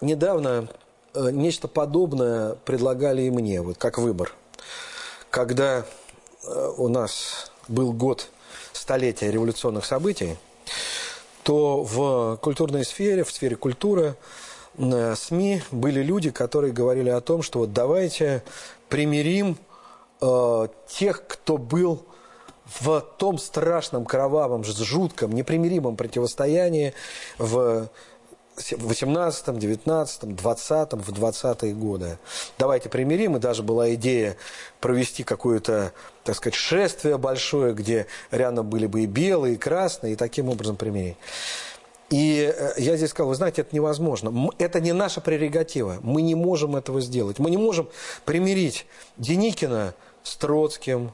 недавно 0.00 0.68
э, 1.14 1.30
нечто 1.30 1.68
подобное 1.68 2.54
предлагали 2.64 3.22
и 3.22 3.30
мне, 3.30 3.60
вот 3.60 3.78
как 3.78 3.98
выбор. 3.98 4.32
Когда 5.30 5.84
э, 6.44 6.72
у 6.76 6.88
нас 6.88 7.52
был 7.68 7.92
год 7.92 8.30
столетия 8.72 9.30
революционных 9.30 9.84
событий, 9.84 10.36
то 11.42 11.82
в 11.82 12.36
культурной 12.38 12.84
сфере, 12.84 13.24
в 13.24 13.30
сфере 13.30 13.56
культуры, 13.56 14.16
э, 14.78 15.14
СМИ 15.16 15.62
были 15.70 16.02
люди, 16.02 16.30
которые 16.30 16.72
говорили 16.72 17.10
о 17.10 17.20
том, 17.20 17.42
что 17.42 17.60
вот 17.60 17.72
давайте 17.72 18.42
примирим 18.92 19.56
э, 20.20 20.68
тех, 20.86 21.26
кто 21.26 21.56
был 21.56 22.04
в 22.66 23.00
том 23.16 23.38
страшном, 23.38 24.04
кровавом, 24.04 24.64
жутком, 24.64 25.32
непримиримом 25.32 25.96
противостоянии 25.96 26.92
в 27.38 27.88
18, 28.56 29.58
19, 29.58 30.36
20, 30.36 30.92
в 30.92 31.10
20-е 31.10 31.72
годы. 31.72 32.18
Давайте 32.58 32.90
примирим. 32.90 33.36
И 33.36 33.40
даже 33.40 33.62
была 33.62 33.94
идея 33.94 34.36
провести 34.78 35.24
какое-то, 35.24 35.92
так 36.22 36.36
сказать, 36.36 36.54
шествие 36.54 37.16
большое, 37.16 37.72
где 37.72 38.06
рядом 38.30 38.68
были 38.68 38.86
бы 38.86 39.04
и 39.04 39.06
белые, 39.06 39.54
и 39.54 39.58
красные, 39.58 40.12
и 40.12 40.16
таким 40.16 40.50
образом 40.50 40.76
примирить. 40.76 41.16
И 42.12 42.54
э, 42.54 42.72
я 42.76 42.98
здесь 42.98 43.08
сказал, 43.08 43.30
вы 43.30 43.34
знаете, 43.36 43.62
это 43.62 43.74
невозможно. 43.74 44.50
Это 44.58 44.80
не 44.80 44.92
наша 44.92 45.22
прерогатива. 45.22 45.96
Мы 46.02 46.20
не 46.20 46.34
можем 46.34 46.76
этого 46.76 47.00
сделать. 47.00 47.38
Мы 47.38 47.48
не 47.48 47.56
можем 47.56 47.88
примирить 48.26 48.84
Деникина 49.16 49.94
с 50.22 50.36
Троцким, 50.36 51.12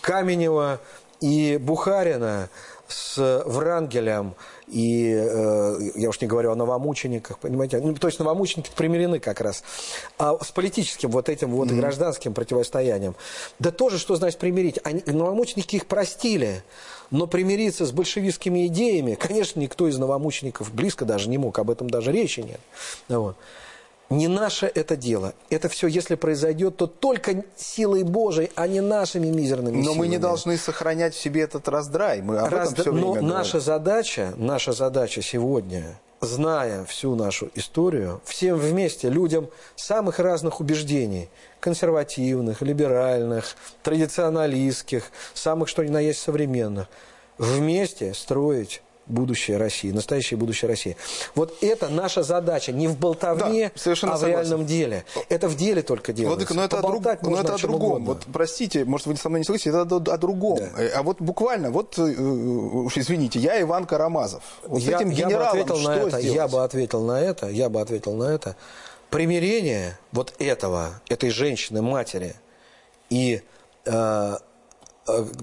Каменева 0.00 0.80
и 1.20 1.58
Бухарина 1.60 2.48
с 2.88 3.42
Врангелем 3.46 4.34
и 4.66 5.12
э, 5.14 5.78
я 5.94 6.08
уж 6.08 6.20
не 6.20 6.26
говорю 6.26 6.52
о 6.52 6.54
новомучениках, 6.54 7.38
понимаете, 7.38 7.80
ну, 7.80 7.94
то 7.94 8.08
есть 8.08 8.18
новомученики 8.18 8.70
примирены 8.74 9.18
как 9.18 9.40
раз, 9.40 9.62
а 10.18 10.38
с 10.42 10.50
политическим 10.50 11.10
вот 11.10 11.28
этим 11.28 11.50
вот 11.50 11.70
и 11.70 11.74
гражданским 11.74 12.34
противостоянием, 12.34 13.14
да 13.58 13.70
тоже 13.70 13.98
что 13.98 14.16
значит 14.16 14.38
примирить, 14.38 14.78
Они, 14.84 15.02
новомученики 15.06 15.76
их 15.76 15.86
простили, 15.86 16.62
но 17.10 17.26
примириться 17.26 17.84
с 17.86 17.92
большевистскими 17.92 18.66
идеями, 18.66 19.14
конечно, 19.14 19.60
никто 19.60 19.86
из 19.86 19.98
новомучеников 19.98 20.72
близко 20.72 21.04
даже 21.04 21.28
не 21.28 21.38
мог, 21.38 21.58
об 21.58 21.70
этом 21.70 21.90
даже 21.90 22.12
речи 22.12 22.40
нет, 22.40 22.60
вот. 23.08 23.36
Не 24.10 24.28
наше 24.28 24.66
это 24.66 24.96
дело. 24.96 25.32
Это 25.50 25.68
все, 25.68 25.86
если 25.86 26.14
произойдет, 26.14 26.76
то 26.76 26.86
только 26.86 27.42
силой 27.56 28.02
Божией, 28.02 28.50
а 28.54 28.66
не 28.68 28.80
нашими 28.80 29.28
мизерными 29.28 29.82
Но 29.82 29.94
мы 29.94 30.06
не 30.06 30.12
силами. 30.14 30.22
должны 30.22 30.56
сохранять 30.58 31.14
в 31.14 31.20
себе 31.20 31.42
этот 31.42 31.68
раздрай. 31.68 32.20
Мы 32.22 32.38
об 32.38 32.52
Раз- 32.52 32.72
этом 32.72 32.82
все 32.82 32.92
но 32.92 33.12
время 33.12 33.28
наша 33.28 33.60
задача, 33.60 34.34
наша 34.36 34.72
задача 34.72 35.22
сегодня, 35.22 35.98
зная 36.20 36.84
всю 36.84 37.14
нашу 37.16 37.50
историю, 37.54 38.20
всем 38.24 38.56
вместе, 38.58 39.08
людям 39.08 39.48
самых 39.74 40.18
разных 40.18 40.60
убеждений, 40.60 41.28
консервативных, 41.60 42.60
либеральных, 42.62 43.56
традиционалистских, 43.82 45.10
самых 45.32 45.68
что 45.68 45.82
ни 45.84 45.88
на 45.90 46.00
есть 46.00 46.20
современных, 46.20 46.88
вместе 47.38 48.14
строить 48.14 48.82
будущее 49.06 49.56
России, 49.58 49.90
настоящее 49.92 50.38
будущее 50.38 50.68
России. 50.68 50.96
Вот 51.34 51.54
это 51.62 51.88
наша 51.88 52.22
задача 52.22 52.72
не 52.72 52.88
в 52.88 52.98
болтовне, 52.98 53.70
Да, 53.74 53.80
совершенно 53.80 54.14
а 54.14 54.16
в 54.16 54.20
согласен. 54.20 54.40
реальном 54.48 54.66
деле. 54.66 55.04
Это 55.28 55.48
в 55.48 55.56
деле 55.56 55.82
только 55.82 56.12
делается. 56.12 56.36
Владыка, 56.36 56.54
но 56.54 56.64
это, 56.64 56.78
о, 56.78 56.80
друг- 56.82 56.92
Поболтать 57.02 57.22
но 57.22 57.40
это 57.40 57.54
о 57.54 57.58
другом. 57.58 57.82
угодно. 57.90 58.06
Вот, 58.06 58.22
простите, 58.32 58.84
может, 58.84 59.06
вы 59.06 59.16
со 59.16 59.28
мной 59.28 59.40
не 59.40 59.44
согласитесь, 59.44 59.74
это 59.74 59.82
о, 59.96 60.14
о 60.14 60.18
другом. 60.18 60.58
Да. 60.58 60.82
Э, 60.82 60.88
А 60.94 61.02
вот 61.02 61.20
буквально, 61.20 61.70
вот, 61.70 61.98
э, 61.98 62.02
уж 62.02 62.96
извините, 62.96 63.38
я 63.38 63.60
Иван 63.60 63.84
Карамазов. 63.86 64.42
Вот 64.66 64.80
с 64.80 64.84
я, 64.84 64.96
этим 64.96 65.10
я 65.10 65.24
бы 65.26 65.30
генералом 65.30 65.48
ответил 65.60 65.76
что 65.76 65.88
на 65.88 65.94
это, 65.96 66.08
сделать? 66.20 66.24
я 66.36 66.48
бы 66.48 66.64
ответил 66.64 67.02
на 67.02 67.20
это, 67.20 67.48
я 67.48 67.68
бы 67.68 67.80
ответил 67.80 68.12
на 68.14 68.24
это. 68.34 68.56
Примирение 69.10 69.98
вот 70.12 70.34
этого, 70.38 71.00
этой 71.08 71.30
женщины, 71.30 71.82
матери 71.82 72.34
и 73.10 73.42
э, 73.84 74.36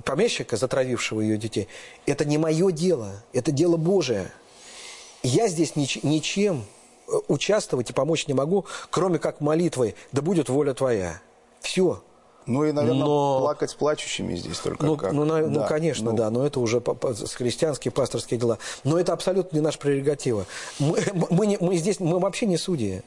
помещика, 0.05 0.57
затравившего 0.57 1.21
ее 1.21 1.37
детей, 1.37 1.67
это 2.05 2.25
не 2.25 2.37
мое 2.37 2.71
дело, 2.71 3.23
это 3.33 3.51
дело 3.51 3.77
Божие. 3.77 4.31
Я 5.23 5.47
здесь 5.47 5.73
нич- 5.75 5.99
ничем 6.03 6.65
э, 7.07 7.11
участвовать 7.27 7.89
и 7.89 7.93
помочь 7.93 8.27
не 8.27 8.33
могу, 8.33 8.65
кроме 8.89 9.19
как 9.19 9.39
молитвой, 9.41 9.95
да 10.11 10.21
будет 10.21 10.49
воля 10.49 10.73
твоя. 10.73 11.21
Все. 11.59 12.01
Ну 12.47 12.65
и, 12.65 12.71
наверное, 12.71 13.01
Но- 13.05 13.39
плакать 13.41 13.69
с 13.69 13.75
плачущими 13.75 14.35
здесь 14.35 14.57
только 14.57 14.83
Ну, 14.83 14.97
как. 14.97 15.11
ну, 15.13 15.25
на- 15.25 15.45
ну, 15.45 15.59
Да, 15.59 15.67
конечно, 15.67 16.09
ну, 16.09 16.17
да, 16.17 16.31
но 16.31 16.43
это 16.43 16.59
уже 16.59 16.81
по- 16.81 16.95
по- 16.95 17.13
с- 17.13 17.33
христианские 17.35 17.91
пасторские 17.91 18.39
дела. 18.39 18.57
Но 18.83 18.99
это 18.99 19.13
абсолютно 19.13 19.55
не 19.57 19.61
наша 19.61 19.77
прерогатива. 19.77 20.47
Мы, 20.79 20.97
мы, 21.29 21.45
не- 21.45 21.57
мы 21.59 21.77
здесь, 21.77 21.99
мы 21.99 22.17
вообще 22.17 22.47
не 22.47 22.57
судьи. 22.57 23.03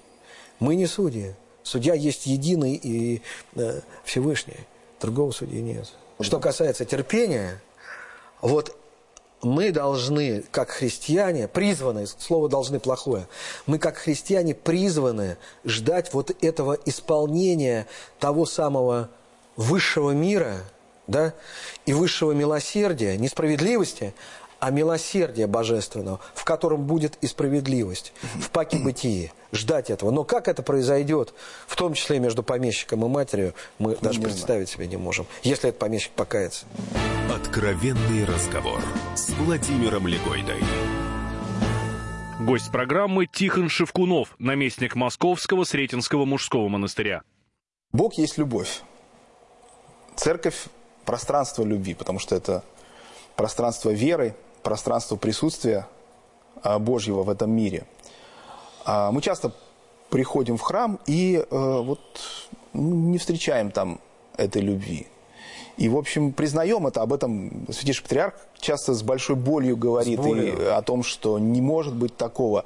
Мы 0.61 0.77
не 0.77 0.87
судьи. 0.87 1.35
Судья 1.65 1.95
есть 1.95 2.27
единый 2.27 2.75
и 2.81 3.23
э, 3.57 3.81
Всевышний. 4.05 4.61
Другого 5.01 5.33
судьи 5.33 5.61
нет. 5.61 5.93
Что 6.21 6.39
касается 6.39 6.85
терпения, 6.85 7.61
вот 8.41 8.77
мы 9.43 9.73
должны, 9.73 10.45
как 10.51 10.71
христиане, 10.71 11.49
призваны, 11.49 12.07
слово 12.07 12.49
должны 12.49 12.81
плохое, 12.81 13.27
мы, 13.67 13.79
как 13.79 13.97
христиане, 13.97 14.55
призваны 14.55 15.37
ждать 15.65 16.13
вот 16.13 16.31
этого 16.43 16.79
исполнения 16.85 17.87
того 18.19 18.47
самого 18.47 19.11
высшего 19.57 20.13
мира, 20.13 20.57
да, 21.07 21.35
и 21.85 21.93
высшего 21.93 22.33
милосердия, 22.33 23.17
не 23.17 23.29
справедливости, 23.29 24.15
а 24.65 24.71
милосердия 24.71 25.47
божественного, 25.47 26.21
в 26.35 26.43
котором 26.45 26.85
будет 26.85 27.19
и 27.21 27.27
справедливость, 27.27 28.15
в 28.23 28.49
паке 28.49 28.79
бытии. 28.79 29.31
Ждать 29.53 29.91
этого. 29.91 30.11
Но 30.11 30.25
как 30.25 30.49
это 30.49 30.63
произойдет, 30.63 31.35
в 31.67 31.77
том 31.77 31.93
числе 31.93 32.19
между 32.19 32.43
помещиком 32.43 33.05
и 33.05 33.09
матерью, 33.09 33.53
мы 33.79 33.95
даже 33.97 34.21
не 34.21 34.25
представить 34.25 34.71
себе 34.71 34.87
не 34.87 34.97
можем, 34.97 35.27
если 35.43 35.69
этот 35.69 35.79
помещик 35.79 36.13
покается. 36.13 36.65
Откровенный 37.31 38.25
разговор 38.25 38.81
с 39.15 39.29
Владимиром 39.35 40.07
Легойдой. 40.07 40.63
Гость 42.41 42.73
программы 42.73 43.27
Тихон 43.27 43.69
Шевкунов, 43.69 44.35
наместник 44.39 44.95
Московского 44.95 45.65
Сретенского 45.65 46.25
мужского 46.25 46.69
монастыря. 46.69 47.23
Бог 47.93 48.15
есть 48.15 48.39
любовь. 48.39 48.81
Церковь– 50.17 50.65
пространство 51.05 51.65
любви, 51.65 51.93
потому 51.93 52.19
что 52.19 52.35
это 52.35 52.65
пространство 53.37 53.91
веры, 53.91 54.35
пространство 54.65 55.15
присутствия 55.15 55.87
а, 56.63 56.81
Божьего 56.81 57.23
в 57.23 57.31
этом 57.31 57.53
мире. 57.53 57.85
А, 58.85 59.13
Мы 59.13 59.21
часто 59.23 59.53
приходим 60.11 60.57
в 60.57 60.63
храм 60.63 60.99
и 61.07 61.37
э, 61.37 61.45
вот 61.51 62.01
ну, 62.73 62.95
не 63.11 63.19
встречаем 63.19 63.71
там 63.71 64.01
этой 64.37 64.63
любви. 64.63 65.07
И, 65.77 65.89
в 65.89 65.97
общем, 65.97 66.33
признаем 66.33 66.87
это, 66.87 67.03
об 67.03 67.13
этом 67.13 67.67
Святейший 67.69 68.05
Патриарх 68.05 68.35
часто 68.61 68.95
с 68.95 69.03
большой 69.03 69.35
болью 69.35 69.77
говорит 69.77 70.21
болью. 70.21 70.57
и 70.57 70.65
о 70.67 70.83
том, 70.83 71.03
что 71.03 71.39
не 71.41 71.61
может 71.61 71.95
быть 71.95 72.17
такого. 72.17 72.65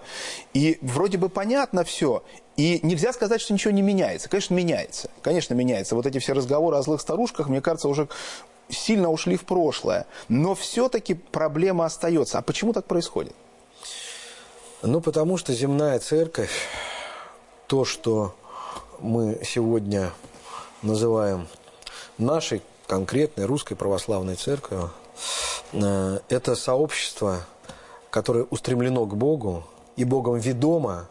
И 0.52 0.78
вроде 0.82 1.16
бы 1.16 1.30
понятно 1.30 1.84
все, 1.84 2.22
и 2.58 2.80
нельзя 2.82 3.12
сказать, 3.12 3.40
что 3.40 3.54
ничего 3.54 3.72
не 3.72 3.82
меняется. 3.82 4.28
Конечно, 4.28 4.54
меняется. 4.54 5.10
Конечно, 5.22 5.54
меняется. 5.54 5.94
Вот 5.94 6.04
эти 6.04 6.18
все 6.18 6.34
разговоры 6.34 6.76
о 6.76 6.82
злых 6.82 7.00
старушках, 7.00 7.48
мне 7.48 7.62
кажется, 7.62 7.88
уже 7.88 8.08
сильно 8.68 9.10
ушли 9.10 9.36
в 9.36 9.44
прошлое. 9.44 10.06
Но 10.28 10.54
все-таки 10.54 11.14
проблема 11.14 11.84
остается. 11.84 12.38
А 12.38 12.42
почему 12.42 12.72
так 12.72 12.86
происходит? 12.86 13.34
Ну, 14.82 15.00
потому 15.00 15.36
что 15.36 15.52
земная 15.52 15.98
церковь, 15.98 16.68
то, 17.66 17.84
что 17.84 18.34
мы 19.00 19.40
сегодня 19.44 20.12
называем 20.82 21.48
нашей 22.16 22.62
конкретной 22.86 23.46
русской 23.46 23.74
православной 23.74 24.36
церковью, 24.36 24.92
э, 25.72 26.18
это 26.28 26.54
сообщество, 26.54 27.40
которое 28.10 28.44
устремлено 28.44 29.04
к 29.06 29.16
Богу 29.16 29.64
и 29.96 30.04
Богом 30.04 30.38
ведомо, 30.38 31.08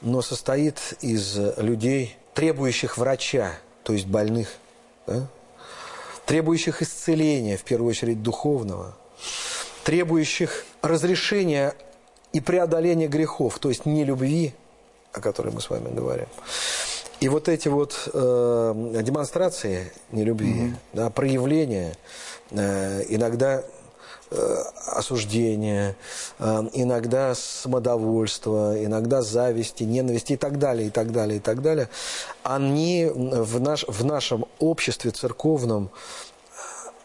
но 0.00 0.22
состоит 0.22 0.96
из 1.00 1.36
людей, 1.56 2.16
требующих 2.34 2.96
врача, 2.96 3.52
то 3.82 3.92
есть 3.92 4.06
больных, 4.06 4.48
да? 5.06 5.26
Требующих 6.26 6.82
исцеления, 6.82 7.56
в 7.56 7.64
первую 7.64 7.90
очередь 7.90 8.22
духовного, 8.22 8.96
требующих 9.84 10.64
разрешения 10.82 11.74
и 12.32 12.40
преодоления 12.40 13.08
грехов, 13.08 13.58
то 13.58 13.68
есть 13.68 13.86
не 13.86 14.04
любви, 14.04 14.54
о 15.12 15.20
которой 15.20 15.52
мы 15.52 15.60
с 15.60 15.70
вами 15.70 15.94
говорим. 15.94 16.26
И 17.20 17.28
вот 17.28 17.48
эти 17.48 17.68
вот 17.68 18.08
э, 18.12 19.00
демонстрации 19.02 19.92
нелюбви, 20.10 20.52
mm-hmm. 20.52 20.74
да, 20.92 21.10
проявления, 21.10 21.96
э, 22.50 23.04
иногда 23.08 23.62
осуждения, 24.86 25.96
э, 26.38 26.62
иногда 26.72 27.34
самодовольства, 27.34 28.82
иногда 28.82 29.22
зависти, 29.22 29.84
ненависти 29.84 30.34
и 30.34 30.36
так 30.36 30.58
далее, 30.58 30.88
и 30.88 30.90
так 30.90 31.12
далее, 31.12 31.38
и 31.38 31.40
так 31.40 31.62
далее, 31.62 31.88
они 32.42 33.10
в, 33.12 33.60
наш, 33.60 33.84
в 33.86 34.04
нашем 34.04 34.46
обществе 34.58 35.10
церковном 35.10 35.90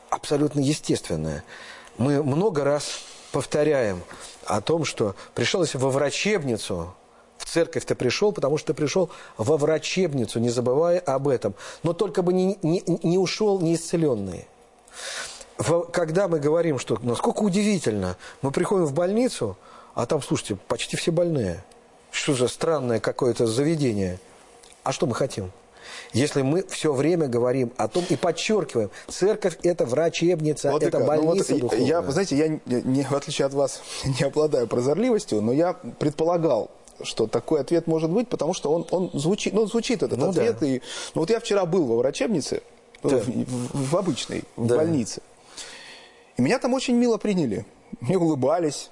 абсолютно 0.09 0.59
естественные. 0.59 1.43
Мы 1.97 2.23
много 2.23 2.63
раз 2.63 3.01
повторяем 3.31 4.01
о 4.45 4.61
том, 4.61 4.85
что 4.85 5.15
пришел 5.35 5.61
если 5.61 5.77
во 5.77 5.89
врачебницу, 5.89 6.93
в 7.37 7.45
церковь 7.45 7.85
ты 7.85 7.95
пришел, 7.95 8.31
потому 8.31 8.57
что 8.57 8.67
ты 8.67 8.73
пришел 8.73 9.09
во 9.37 9.57
врачебницу, 9.57 10.39
не 10.39 10.49
забывая 10.49 10.99
об 10.99 11.27
этом. 11.27 11.55
Но 11.83 11.93
только 11.93 12.21
бы 12.21 12.33
не, 12.33 12.57
не, 12.61 12.83
не 12.85 13.17
ушел 13.17 13.59
неисцеленный. 13.59 14.47
Когда 15.91 16.27
мы 16.27 16.39
говорим, 16.39 16.79
что 16.79 16.97
насколько 17.01 17.39
удивительно, 17.39 18.17
мы 18.41 18.51
приходим 18.51 18.85
в 18.85 18.93
больницу, 18.93 19.57
а 19.93 20.05
там, 20.05 20.21
слушайте, 20.21 20.57
почти 20.67 20.95
все 20.95 21.11
больные. 21.11 21.63
Что 22.11 22.33
за 22.33 22.47
странное 22.47 22.99
какое-то 22.99 23.45
заведение. 23.45 24.19
А 24.83 24.91
что 24.91 25.05
мы 25.05 25.13
хотим? 25.13 25.51
Если 26.13 26.41
мы 26.41 26.63
все 26.67 26.93
время 26.93 27.27
говорим 27.27 27.71
о 27.77 27.87
том 27.87 28.05
и 28.09 28.15
подчеркиваем, 28.15 28.89
церковь– 29.07 29.57
это 29.63 29.85
врачебница, 29.85 30.71
вот 30.71 30.81
это 30.81 30.99
больница 30.99 31.55
ну, 31.55 31.67
вот 31.67 31.73
Я, 31.73 32.01
вы 32.01 32.11
знаете, 32.11 32.37
я, 32.37 32.59
не, 32.65 33.03
в 33.03 33.13
отличие 33.13 33.45
от 33.45 33.53
вас, 33.53 33.81
не 34.19 34.25
обладаю 34.25 34.67
прозорливостью, 34.67 35.41
но 35.41 35.51
я 35.51 35.73
предполагал, 35.73 36.71
что 37.03 37.27
такой 37.27 37.61
ответ 37.61 37.85
может 37.87 38.09
быть, 38.09 38.27
потому 38.27 38.53
что 38.53 38.71
он, 38.71 38.87
он 38.91 39.11
звучит, 39.13 39.53
ну, 39.53 39.65
звучит 39.67 40.01
этот 40.01 40.17
ну, 40.17 40.29
ответ. 40.29 40.57
Да. 40.59 40.65
И, 40.65 40.81
ну, 41.13 41.21
вот 41.21 41.29
я 41.29 41.39
вчера 41.39 41.65
был 41.65 41.85
во 41.85 41.97
врачебнице, 41.97 42.61
да. 43.03 43.17
в, 43.17 43.27
в, 43.27 43.89
в 43.91 43.97
обычной, 43.97 44.43
да. 44.57 44.75
в 44.75 44.77
больнице. 44.77 45.21
И 46.39 46.41
меня 46.41 46.57
там 46.57 46.73
очень 46.73 46.95
мило 46.95 47.17
приняли. 47.17 47.65
Мне 47.99 48.17
улыбались, 48.17 48.91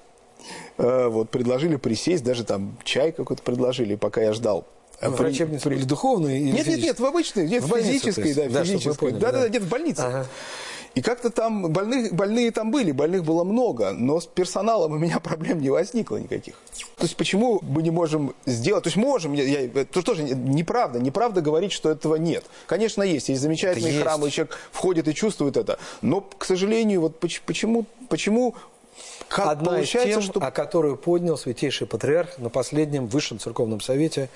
э, 0.76 1.08
вот, 1.08 1.30
предложили 1.30 1.76
присесть, 1.76 2.22
даже 2.22 2.44
там 2.44 2.76
чай 2.84 3.10
какой-то 3.10 3.42
предложили, 3.42 3.94
пока 3.94 4.20
я 4.20 4.34
ждал. 4.34 4.66
В 5.00 5.12
врачебнице 5.12 5.66
при... 5.66 5.76
или 5.76 5.84
духовной? 5.84 6.40
Или 6.40 6.50
нет, 6.50 6.66
нет, 6.66 6.78
нет, 6.80 7.00
в 7.00 7.06
обычной, 7.06 7.48
нет, 7.48 7.64
в, 7.64 7.72
в 7.72 7.80
физической, 7.80 8.34
да, 8.34 8.50
да, 8.50 8.64
физической. 8.64 9.12
Да, 9.12 9.32
да, 9.32 9.40
да, 9.40 9.48
нет, 9.48 9.62
в 9.62 9.68
больнице. 9.70 10.00
Ага. 10.00 10.26
И 10.94 11.02
как-то 11.02 11.30
там 11.30 11.72
больных, 11.72 12.12
больные 12.12 12.50
там 12.50 12.70
были, 12.70 12.92
больных 12.92 13.24
было 13.24 13.44
много, 13.44 13.92
но 13.92 14.20
с 14.20 14.26
персоналом 14.26 14.92
у 14.92 14.98
меня 14.98 15.20
проблем 15.22 15.60
не 15.60 15.70
возникло 15.70 16.16
никаких. 16.16 16.54
То 16.96 17.04
есть 17.04 17.16
почему 17.16 17.60
мы 17.62 17.82
не 17.82 17.90
можем 17.90 18.34
сделать, 18.46 18.84
то 18.84 18.88
есть 18.88 18.96
можем, 18.96 19.32
я, 19.32 19.44
я, 19.44 19.64
это 19.66 20.02
тоже 20.02 20.22
неправда, 20.22 20.98
неправда 20.98 21.40
говорить, 21.40 21.72
что 21.72 21.90
этого 21.90 22.16
нет. 22.16 22.44
Конечно, 22.66 23.02
есть, 23.02 23.28
есть 23.28 23.40
замечательные 23.40 23.94
это 23.94 24.02
храмы, 24.02 24.26
есть. 24.26 24.36
человек 24.36 24.56
входит 24.72 25.08
и 25.08 25.14
чувствует 25.14 25.56
это, 25.56 25.78
но, 26.02 26.20
к 26.20 26.44
сожалению, 26.44 27.02
вот 27.02 27.18
почему, 27.20 27.86
почему 28.08 28.54
как 29.28 29.46
Одна 29.46 29.80
из 29.80 29.90
тем, 29.90 30.22
что... 30.22 30.40
о 30.40 30.50
которую 30.50 30.96
поднял 30.96 31.36
Святейший 31.36 31.86
Патриарх 31.86 32.38
на 32.38 32.48
последнем 32.48 33.06
Высшем 33.06 33.38
Церковном 33.38 33.80
Совете, 33.80 34.28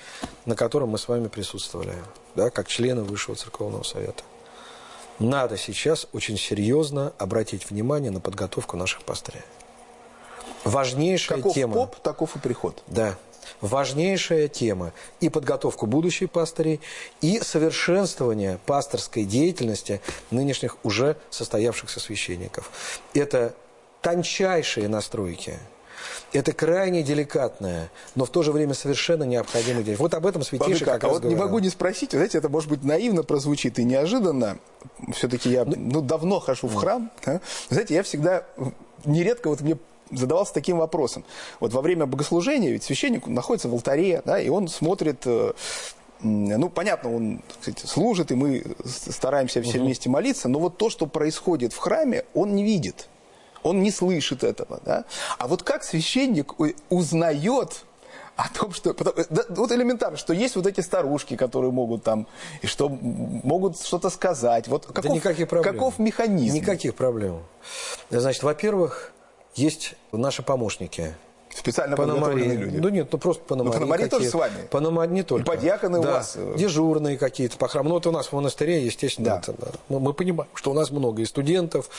на 0.45 0.55
котором 0.55 0.89
мы 0.89 0.97
с 0.97 1.07
вами 1.07 1.27
присутствовали, 1.27 1.93
да, 2.35 2.49
как 2.49 2.67
члены 2.67 3.03
Высшего 3.03 3.35
Церковного 3.35 3.83
Совета. 3.83 4.23
Надо 5.23 5.55
сейчас 5.57 6.05
очень 6.11 6.37
серьезно 6.37 7.13
обратить 7.17 7.69
внимание 7.69 8.11
на 8.11 8.19
подготовку 8.19 8.75
наших 8.75 9.03
пастырей. 9.03 9.43
Важнейшая 10.65 11.37
Каков 11.37 11.53
тема. 11.55 11.73
поп, 11.75 11.95
таков 12.01 12.35
и 12.35 12.39
приход. 12.39 12.83
Да. 12.87 13.15
Важнейшая 13.61 14.49
тема 14.49 14.91
и 15.21 15.29
подготовку 15.29 15.85
будущих 15.85 16.29
пастырей, 16.29 16.81
и 17.21 17.39
совершенствование 17.39 18.59
пасторской 18.65 19.23
деятельности 19.23 20.01
нынешних 20.29 20.75
уже 20.83 21.15
состоявшихся 21.29 22.01
священников. 22.01 22.69
Это 23.13 23.55
тончайшие 24.01 24.89
настройки. 24.89 25.57
Это 26.31 26.53
крайне 26.53 27.03
деликатное, 27.03 27.89
но 28.15 28.25
в 28.25 28.29
то 28.29 28.43
же 28.43 28.51
время 28.51 28.73
совершенно 28.73 29.23
необходимое 29.23 29.83
дело. 29.83 29.97
Вот 29.97 30.13
об 30.13 30.25
этом 30.25 30.43
святейший 30.43 30.85
как 30.85 31.03
а 31.03 31.07
вот 31.07 31.21
говорил. 31.21 31.37
не 31.37 31.43
могу 31.43 31.59
не 31.59 31.69
спросить, 31.69 32.11
знаете, 32.11 32.37
это 32.37 32.49
может 32.49 32.69
быть 32.69 32.83
наивно 32.83 33.23
прозвучит 33.23 33.79
и 33.79 33.83
неожиданно. 33.83 34.57
Все-таки 35.13 35.49
я 35.49 35.65
ну, 35.65 35.75
ну, 35.77 36.01
давно 36.01 36.39
хожу 36.39 36.67
в 36.67 36.75
храм. 36.75 37.11
Да? 37.25 37.41
Знаете, 37.69 37.95
я 37.95 38.03
всегда, 38.03 38.45
нередко 39.05 39.49
вот 39.49 39.61
мне 39.61 39.77
задавался 40.11 40.53
таким 40.53 40.77
вопросом. 40.77 41.23
Вот 41.59 41.73
во 41.73 41.81
время 41.81 42.05
богослужения 42.05 42.71
ведь 42.71 42.83
священник 42.83 43.27
находится 43.27 43.69
в 43.69 43.73
алтаре, 43.73 44.21
да, 44.25 44.39
и 44.39 44.49
он 44.49 44.67
смотрит 44.67 45.23
э, 45.25 45.53
ну, 46.23 46.69
понятно, 46.69 47.15
он 47.15 47.41
кстати, 47.59 47.85
служит, 47.85 48.31
и 48.31 48.35
мы 48.35 48.63
стараемся 48.85 49.61
все 49.61 49.77
угу. 49.77 49.85
вместе 49.85 50.09
молиться, 50.09 50.47
но 50.47 50.59
вот 50.59 50.77
то, 50.77 50.89
что 50.89 51.05
происходит 51.05 51.73
в 51.73 51.77
храме, 51.77 52.25
он 52.33 52.55
не 52.55 52.63
видит 52.63 53.09
он 53.63 53.81
не 53.81 53.91
слышит 53.91 54.43
этого. 54.43 54.79
Да? 54.85 55.05
А 55.37 55.47
вот 55.47 55.63
как 55.63 55.83
священник 55.83 56.53
узнает 56.89 57.83
о 58.35 58.49
том, 58.49 58.73
что... 58.73 58.93
Да, 58.93 59.43
вот 59.49 59.71
элементарно, 59.71 60.17
что 60.17 60.33
есть 60.33 60.55
вот 60.55 60.65
эти 60.67 60.81
старушки, 60.81 61.35
которые 61.35 61.71
могут 61.71 62.03
там... 62.03 62.27
И 62.61 62.67
что 62.67 62.89
могут 62.89 63.79
что-то 63.79 64.09
сказать. 64.09 64.67
Вот 64.67 64.85
каков, 64.85 65.03
да 65.03 65.09
никаких 65.09 65.47
проблем. 65.47 65.73
каков 65.73 65.99
механизм? 65.99 66.55
Никаких 66.55 66.95
проблем. 66.95 67.43
Значит, 68.09 68.43
во-первых, 68.43 69.11
есть 69.55 69.95
наши 70.11 70.43
помощники– 70.43 71.15
Специально 71.55 71.95
подготовленные 71.95 72.55
люди? 72.55 72.77
Ну 72.77 72.89
нет, 72.89 73.09
ну 73.11 73.17
просто 73.17 73.43
пономари. 73.43 73.73
Ну, 73.73 73.79
пономари 73.79 74.09
тоже 74.09 74.29
с 74.29 74.33
вами? 74.33 74.67
Пономари 74.69 75.11
не 75.11 75.23
только. 75.23 75.43
И 75.43 75.45
подьяконы 75.45 76.01
да. 76.01 76.09
у 76.09 76.11
вас? 76.13 76.33
Э, 76.35 76.55
дежурные 76.57 77.17
какие-то 77.17 77.57
по 77.57 77.67
храму. 77.67 77.89
Ну 77.89 77.95
вот 77.95 78.07
у 78.07 78.11
нас 78.11 78.27
в 78.27 78.33
монастыре, 78.33 78.83
естественно, 78.83 79.29
да. 79.29 79.37
это, 79.37 79.53
да. 79.53 79.67
Мы, 79.89 79.99
мы 79.99 80.13
понимаем, 80.13 80.49
что 80.55 80.71
у 80.71 80.73
нас 80.73 80.89
много 80.89 81.21
и 81.21 81.25
студентов, 81.25 81.89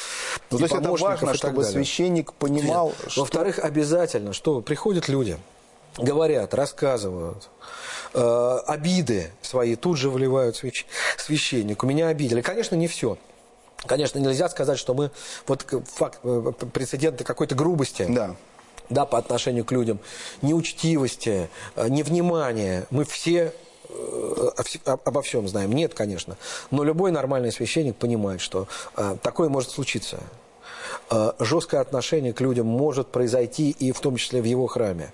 ну, 0.51 0.59
и 0.59 0.61
то 0.61 0.65
есть 0.65 0.75
это 0.75 0.91
важно, 0.91 1.35
чтобы 1.35 1.63
далее. 1.63 1.73
священник 1.73 2.33
понимал, 2.33 2.89
нет. 2.89 3.13
что... 3.13 3.21
Во-вторых, 3.21 3.59
обязательно, 3.59 4.33
что 4.33 4.61
приходят 4.61 5.09
люди, 5.09 5.39
говорят, 5.99 6.53
рассказывают, 6.55 7.49
э, 8.13 8.59
обиды 8.67 9.31
свои 9.43 9.77
тут 9.77 9.99
же 9.99 10.11
вливают 10.11 10.57
свящ... 10.57 10.85
священнику. 11.17 11.87
Меня 11.87 12.09
обидели. 12.09 12.41
Конечно, 12.41 12.75
не 12.75 12.89
все. 12.89 13.19
Конечно, 13.87 14.19
нельзя 14.19 14.49
сказать, 14.49 14.79
что 14.79 14.95
мы 14.95 15.11
вот 15.47 15.65
факт 15.87 16.19
э, 16.25 16.53
прецедента 16.73 17.23
какой-то 17.23 17.55
грубости. 17.55 18.07
Да 18.09 18.35
да, 18.91 19.07
по 19.07 19.19
отношению 19.19 19.65
к 19.65 19.73
людям, 19.73 19.99
неучтивости, 20.43 21.49
э, 21.77 21.89
невнимания. 21.89 22.87
Мы 22.91 23.05
все 23.05 23.53
э, 23.89 24.51
обо 24.87 25.23
всем 25.23 25.49
знаем. 25.49 25.73
Нет, 25.73 25.95
конечно. 25.95 26.37
Но 26.71 26.85
любой 26.85 27.11
нормальный 27.11 27.53
священник 27.53 27.97
понимает, 27.97 28.41
что 28.41 28.69
э, 28.97 29.17
такое 29.23 29.49
может 29.49 29.71
случиться. 29.71 30.21
Э, 31.15 31.33
жесткое 31.39 31.81
отношение 31.81 32.33
к 32.33 32.41
людям 32.41 32.67
может 32.67 33.07
произойти 33.09 33.71
и 33.71 33.93
в 33.93 34.01
том 34.01 34.17
числе 34.17 34.43
в 34.43 34.45
его 34.45 34.67
храме. 34.67 35.13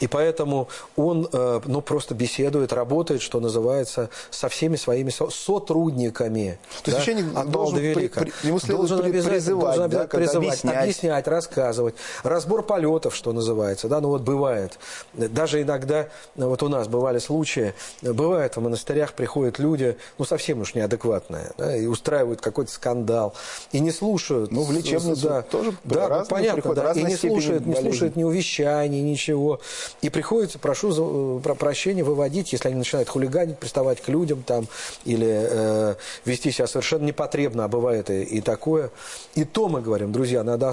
И 0.00 0.08
поэтому 0.08 0.68
он 0.96 1.28
э, 1.32 1.60
ну, 1.64 1.80
просто 1.80 2.16
беседует, 2.16 2.72
работает, 2.72 3.22
что 3.22 3.38
называется, 3.38 4.10
со 4.30 4.48
всеми 4.48 4.74
своими 4.74 5.10
сотрудниками. 5.30 6.58
То 6.82 6.90
есть 6.90 6.98
да, 6.98 7.04
священник 7.04 7.36
от 7.36 7.50
должен, 7.50 7.78
при, 7.78 8.08
при, 8.08 8.32
ему 8.42 8.58
должен 8.58 9.02
при, 9.02 9.22
призывать, 9.22 9.76
должен 9.76 9.90
да, 9.90 10.06
призывать 10.08 10.48
объяснять. 10.48 10.76
объяснять, 10.82 11.28
рассказывать. 11.28 11.94
Разбор 12.24 12.64
полетов, 12.64 13.14
что 13.14 13.32
называется. 13.32 13.88
Да, 13.88 14.00
ну 14.00 14.08
вот 14.08 14.22
бывает. 14.22 14.80
Даже 15.14 15.62
иногда, 15.62 16.08
вот 16.34 16.62
у 16.64 16.68
нас 16.68 16.88
бывали 16.88 17.20
случаи, 17.20 17.72
бывает 18.02 18.56
в 18.56 18.60
монастырях 18.60 19.12
приходят 19.12 19.60
люди, 19.60 19.96
ну 20.18 20.24
совсем 20.24 20.62
уж 20.62 20.74
неадекватные, 20.74 21.52
да, 21.56 21.76
и 21.76 21.86
устраивают 21.86 22.40
какой-то 22.40 22.72
скандал, 22.72 23.34
и 23.70 23.78
не 23.78 23.92
слушают. 23.92 24.50
Ну, 24.50 24.62
в 24.62 24.72
лечебницу 24.72 25.35
да, 25.35 25.35
тоже 25.42 25.74
да, 25.84 26.24
понятно, 26.28 26.74
да, 26.74 26.92
и 26.92 27.02
не 27.02 27.16
слушает, 27.16 27.66
не 27.66 27.74
слушает 27.74 28.16
ни 28.16 28.24
увещаний, 28.24 29.02
ничего. 29.02 29.60
И 30.02 30.10
приходится, 30.10 30.58
прошу 30.58 30.90
за, 30.90 31.40
про 31.42 31.54
прощения, 31.54 32.04
выводить, 32.04 32.52
если 32.52 32.68
они 32.68 32.78
начинают 32.78 33.08
хулиганить, 33.08 33.58
приставать 33.58 34.00
к 34.00 34.08
людям 34.08 34.42
там, 34.42 34.66
или 35.04 35.26
э, 35.28 35.94
вести 36.24 36.50
себя 36.50 36.66
совершенно 36.66 37.04
непотребно, 37.04 37.64
а 37.64 37.68
бывает 37.68 38.10
и, 38.10 38.22
и 38.22 38.40
такое. 38.40 38.90
И 39.34 39.44
то 39.44 39.68
мы 39.68 39.80
говорим, 39.80 40.12
друзья, 40.12 40.42
надо 40.42 40.72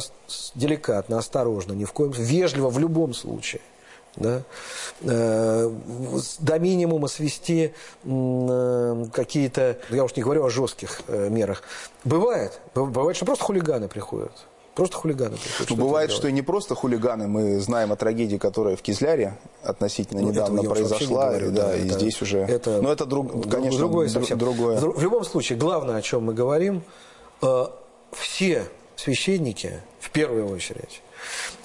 деликатно, 0.56 1.18
осторожно, 1.18 1.74
ни 1.74 1.86
в 1.86 1.94
коем 1.94 2.12
вежливо 2.12 2.70
в 2.70 2.80
любом 2.80 3.14
случае 3.14 3.62
да, 4.16 4.44
э, 5.02 5.72
до 6.40 6.60
минимума 6.60 7.08
свести 7.08 7.74
э, 8.04 9.06
какие-то, 9.12 9.78
я 9.90 10.04
уж 10.04 10.16
не 10.16 10.24
говорю 10.24 10.46
о 10.46 10.50
жестких 10.50 11.02
э, 11.08 11.30
мерах. 11.30 11.64
Бывает, 12.04 12.60
бывает, 12.76 13.16
что 13.16 13.26
просто 13.26 13.44
хулиганы 13.44 13.88
приходят. 13.88 14.34
Просто 14.76 14.98
хулиганы. 14.98 15.38
Ну, 15.70 15.76
бывает, 15.76 16.12
что 16.12 16.28
и 16.28 16.32
не 16.32 16.42
просто 16.42 16.74
хулиганы. 16.74 17.28
Мы 17.28 17.60
знаем 17.60 17.92
о 17.92 17.96
трагедии, 17.96 18.38
которая 18.38 18.76
в 18.76 18.82
Кизляре 18.82 19.38
относительно 19.62 20.22
ну, 20.22 20.30
недавно 20.30 20.64
произошла. 20.64 21.30
Говорю, 21.30 21.52
да, 21.52 21.68
да, 21.68 21.76
и 21.76 21.86
это, 21.86 22.00
здесь 22.00 22.20
уже... 22.22 22.40
Это, 22.40 22.82
Но 22.82 22.92
это, 22.92 23.06
друг, 23.06 23.50
конечно, 23.50 23.78
другое 23.78 24.10
совсем. 24.10 24.40
другое. 24.40 24.80
В 24.80 25.02
любом 25.02 25.24
случае, 25.26 25.60
главное, 25.60 25.98
о 25.98 26.02
чем 26.02 26.24
мы 26.24 26.34
говорим, 26.34 26.82
э, 27.44 27.66
все 28.14 28.66
священники, 28.96 29.82
в 30.00 30.10
первую 30.10 30.50
очередь, 30.50 31.04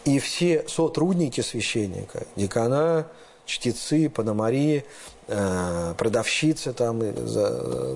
и 0.04 0.18
все 0.18 0.66
сотрудники 0.68 1.40
священника, 1.40 2.26
декана, 2.36 3.06
чтецы, 3.46 4.10
пономари, 4.10 4.84
э, 5.28 5.94
продавщицы, 5.96 6.74
там, 6.74 7.00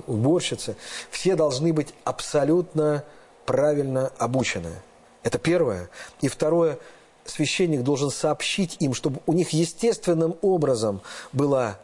уборщицы, 0.07 0.77
все 1.11 1.37
должны 1.37 1.75
быть 1.75 1.89
абсолютно 2.05 3.05
правильно 3.45 4.11
обучены. 4.17 4.73
Это 5.23 5.39
первое. 5.39 5.89
И 6.21 6.29
второе, 6.29 6.79
священник 7.25 7.83
должен 7.83 8.11
сообщить 8.11 8.77
им, 8.81 8.95
чтобы 8.95 9.21
у 9.27 9.33
них 9.33 9.51
естественным 9.51 10.37
образом 10.43 11.01
была 11.33 11.79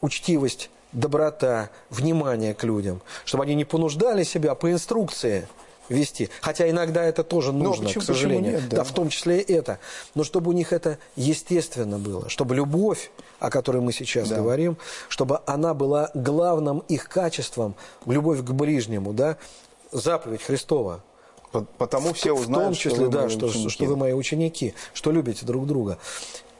учтивость, 0.00 0.70
доброта, 0.92 1.70
внимание 1.88 2.54
к 2.54 2.64
людям, 2.64 3.00
чтобы 3.24 3.44
они 3.44 3.54
не 3.54 3.64
понуждали 3.64 4.24
себя 4.24 4.54
по 4.54 4.70
инструкции 4.72 5.46
вести. 5.88 6.30
Хотя 6.40 6.70
иногда 6.70 7.04
это 7.04 7.24
тоже 7.24 7.52
нужно, 7.52 7.86
почему, 7.86 8.02
к 8.02 8.06
сожалению. 8.06 8.52
Нет, 8.52 8.68
да. 8.68 8.78
да, 8.78 8.84
в 8.84 8.92
том 8.92 9.08
числе 9.08 9.40
и 9.40 9.52
это. 9.52 9.78
Но 10.14 10.24
чтобы 10.24 10.50
у 10.50 10.52
них 10.52 10.72
это 10.72 10.98
естественно 11.16 11.98
было, 11.98 12.28
чтобы 12.28 12.54
любовь, 12.54 13.10
о 13.38 13.50
которой 13.50 13.82
мы 13.82 13.92
сейчас 13.92 14.28
да. 14.28 14.36
говорим, 14.36 14.76
чтобы 15.08 15.40
она 15.46 15.74
была 15.74 16.10
главным 16.14 16.80
их 16.88 17.08
качеством, 17.08 17.74
любовь 18.06 18.40
к 18.40 18.50
ближнему, 18.52 19.12
да, 19.12 19.36
заповедь 19.92 20.42
Христова. 20.42 21.02
Потому 21.52 22.12
все 22.12 22.32
узнают, 22.32 22.62
в 22.62 22.66
том 22.66 22.74
числе, 22.74 22.90
что 22.90 23.02
вы, 23.02 23.08
да, 23.08 23.28
что, 23.28 23.68
что 23.68 23.84
вы 23.84 23.96
мои 23.96 24.12
ученики, 24.12 24.74
что 24.94 25.10
любите 25.10 25.44
друг 25.44 25.66
друга. 25.66 25.98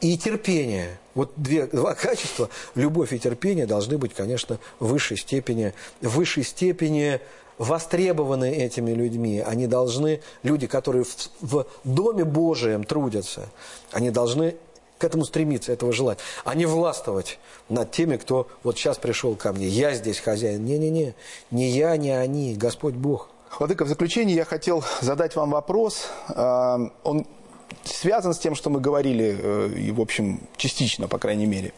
И 0.00 0.16
терпение. 0.16 0.98
Вот 1.14 1.32
две, 1.36 1.66
два 1.66 1.94
качества, 1.94 2.48
любовь 2.74 3.12
и 3.12 3.18
терпение, 3.18 3.66
должны 3.66 3.98
быть, 3.98 4.14
конечно, 4.14 4.58
в 4.78 4.88
высшей 4.88 5.16
степени, 5.16 5.74
в 6.00 6.08
высшей 6.08 6.42
степени 6.42 7.20
востребованы 7.58 8.50
этими 8.50 8.92
людьми. 8.92 9.40
Они 9.46 9.66
должны, 9.66 10.22
люди, 10.42 10.66
которые 10.66 11.04
в, 11.04 11.36
в 11.42 11.66
Доме 11.84 12.24
Божием 12.24 12.84
трудятся, 12.84 13.50
они 13.92 14.10
должны 14.10 14.56
к 14.98 15.04
этому 15.04 15.24
стремиться, 15.24 15.72
этого 15.72 15.92
желать, 15.92 16.18
а 16.44 16.54
не 16.54 16.66
властвовать 16.66 17.38
над 17.68 17.90
теми, 17.90 18.16
кто 18.16 18.48
вот 18.62 18.76
сейчас 18.76 18.98
пришел 18.98 19.34
ко 19.34 19.52
мне. 19.52 19.66
Я 19.66 19.94
здесь 19.94 20.18
хозяин. 20.20 20.64
Не-не-не, 20.64 21.14
не 21.50 21.68
я, 21.70 21.96
не 21.96 22.10
они, 22.10 22.54
Господь 22.54 22.94
Бог. 22.94 23.28
Владыка, 23.58 23.84
в 23.84 23.88
заключение 23.88 24.36
я 24.36 24.44
хотел 24.44 24.84
задать 25.00 25.34
вам 25.34 25.50
вопрос. 25.50 26.08
А, 26.28 26.78
он 27.02 27.26
связан 27.84 28.32
с 28.32 28.38
тем, 28.38 28.54
что 28.54 28.70
мы 28.70 28.80
говорили, 28.80 29.36
э, 29.38 29.68
и, 29.76 29.90
в 29.90 30.00
общем, 30.00 30.40
частично, 30.56 31.08
по 31.08 31.18
крайней 31.18 31.46
мере. 31.46 31.72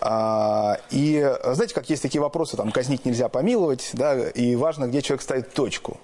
А, 0.00 0.78
и 0.90 1.36
знаете, 1.42 1.74
как 1.74 1.88
есть 1.88 2.02
такие 2.02 2.20
вопросы, 2.20 2.56
там, 2.56 2.70
казнить 2.70 3.04
нельзя 3.04 3.28
помиловать, 3.28 3.90
да, 3.94 4.28
и 4.28 4.56
важно, 4.56 4.86
где 4.86 5.02
человек 5.02 5.22
ставит 5.22 5.52
точку. 5.52 5.96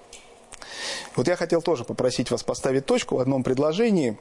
Вот 1.15 1.27
я 1.27 1.35
хотел 1.35 1.61
тоже 1.61 1.85
попросить 1.85 2.31
вас 2.31 2.43
поставить 2.43 2.85
точку 2.85 3.17
в 3.17 3.19
одном 3.19 3.43
предложении, 3.43 4.17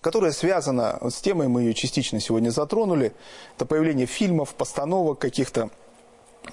которое 0.00 0.32
связано 0.32 0.98
с 1.10 1.20
темой, 1.20 1.48
мы 1.48 1.62
ее 1.62 1.74
частично 1.74 2.20
сегодня 2.20 2.50
затронули, 2.50 3.12
это 3.56 3.66
появление 3.66 4.06
фильмов, 4.06 4.54
постановок 4.54 5.20
каких-то 5.20 5.70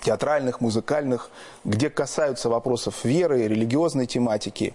театральных, 0.02 0.62
музыкальных, 0.62 1.30
где 1.64 1.90
касаются 1.90 2.50
вопросов 2.50 3.04
веры, 3.04 3.48
религиозной 3.48 4.06
тематики. 4.06 4.74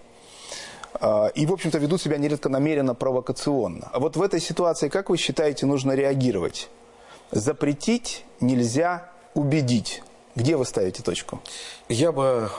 А, 0.94 1.28
и, 1.28 1.46
в 1.46 1.52
общем-то, 1.52 1.78
ведут 1.78 2.00
себя 2.02 2.18
нередко 2.18 2.48
намеренно 2.48 2.94
провокационно. 2.94 3.88
А 3.92 4.00
вот 4.00 4.16
в 4.16 4.22
этой 4.22 4.40
ситуации, 4.40 4.88
как 4.88 5.10
вы 5.10 5.16
считаете, 5.16 5.66
нужно 5.66 5.92
реагировать? 5.92 6.68
Запретить 7.30 8.24
нельзя 8.40 9.10
убедить. 9.34 10.02
Где 10.34 10.56
вы 10.56 10.64
ставите 10.64 11.02
точку? 11.02 11.40
Я 11.88 12.12
бы, 12.12 12.50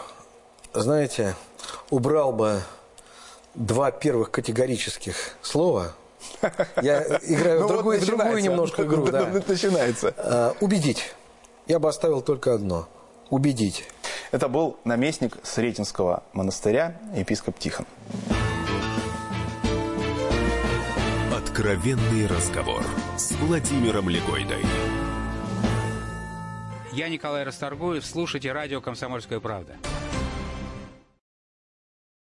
знаете, 0.73 1.35
убрал 1.89 2.31
бы 2.31 2.61
два 3.55 3.91
первых 3.91 4.31
категорических 4.31 5.15
слова. 5.41 5.93
Я 6.81 7.03
играю 7.23 7.59
в 7.59 7.61
ну 7.61 7.67
другую, 7.67 8.01
другую 8.01 8.41
немножко 8.41 8.83
игру. 8.83 9.05
Начинается. 9.47 10.13
А, 10.17 10.55
убедить. 10.61 11.13
Я 11.67 11.79
бы 11.79 11.89
оставил 11.89 12.21
только 12.21 12.53
одно– 12.53 12.87
убедить. 13.29 13.85
Это 14.31 14.47
был 14.47 14.77
наместник 14.83 15.37
Сретенского 15.43 16.23
монастыря, 16.33 16.99
епископ 17.15 17.59
Тихон. 17.59 17.85
Откровенный 21.35 22.27
разговор 22.27 22.83
с 23.17 23.31
Владимиром 23.33 24.09
Легойдой. 24.09 24.63
Я 26.93 27.07
Николай 27.07 27.43
Расторгуев. 27.43 28.05
Слушайте 28.05 28.51
радио 28.51 28.81
«Комсомольская 28.81 29.39
правда». 29.39 29.75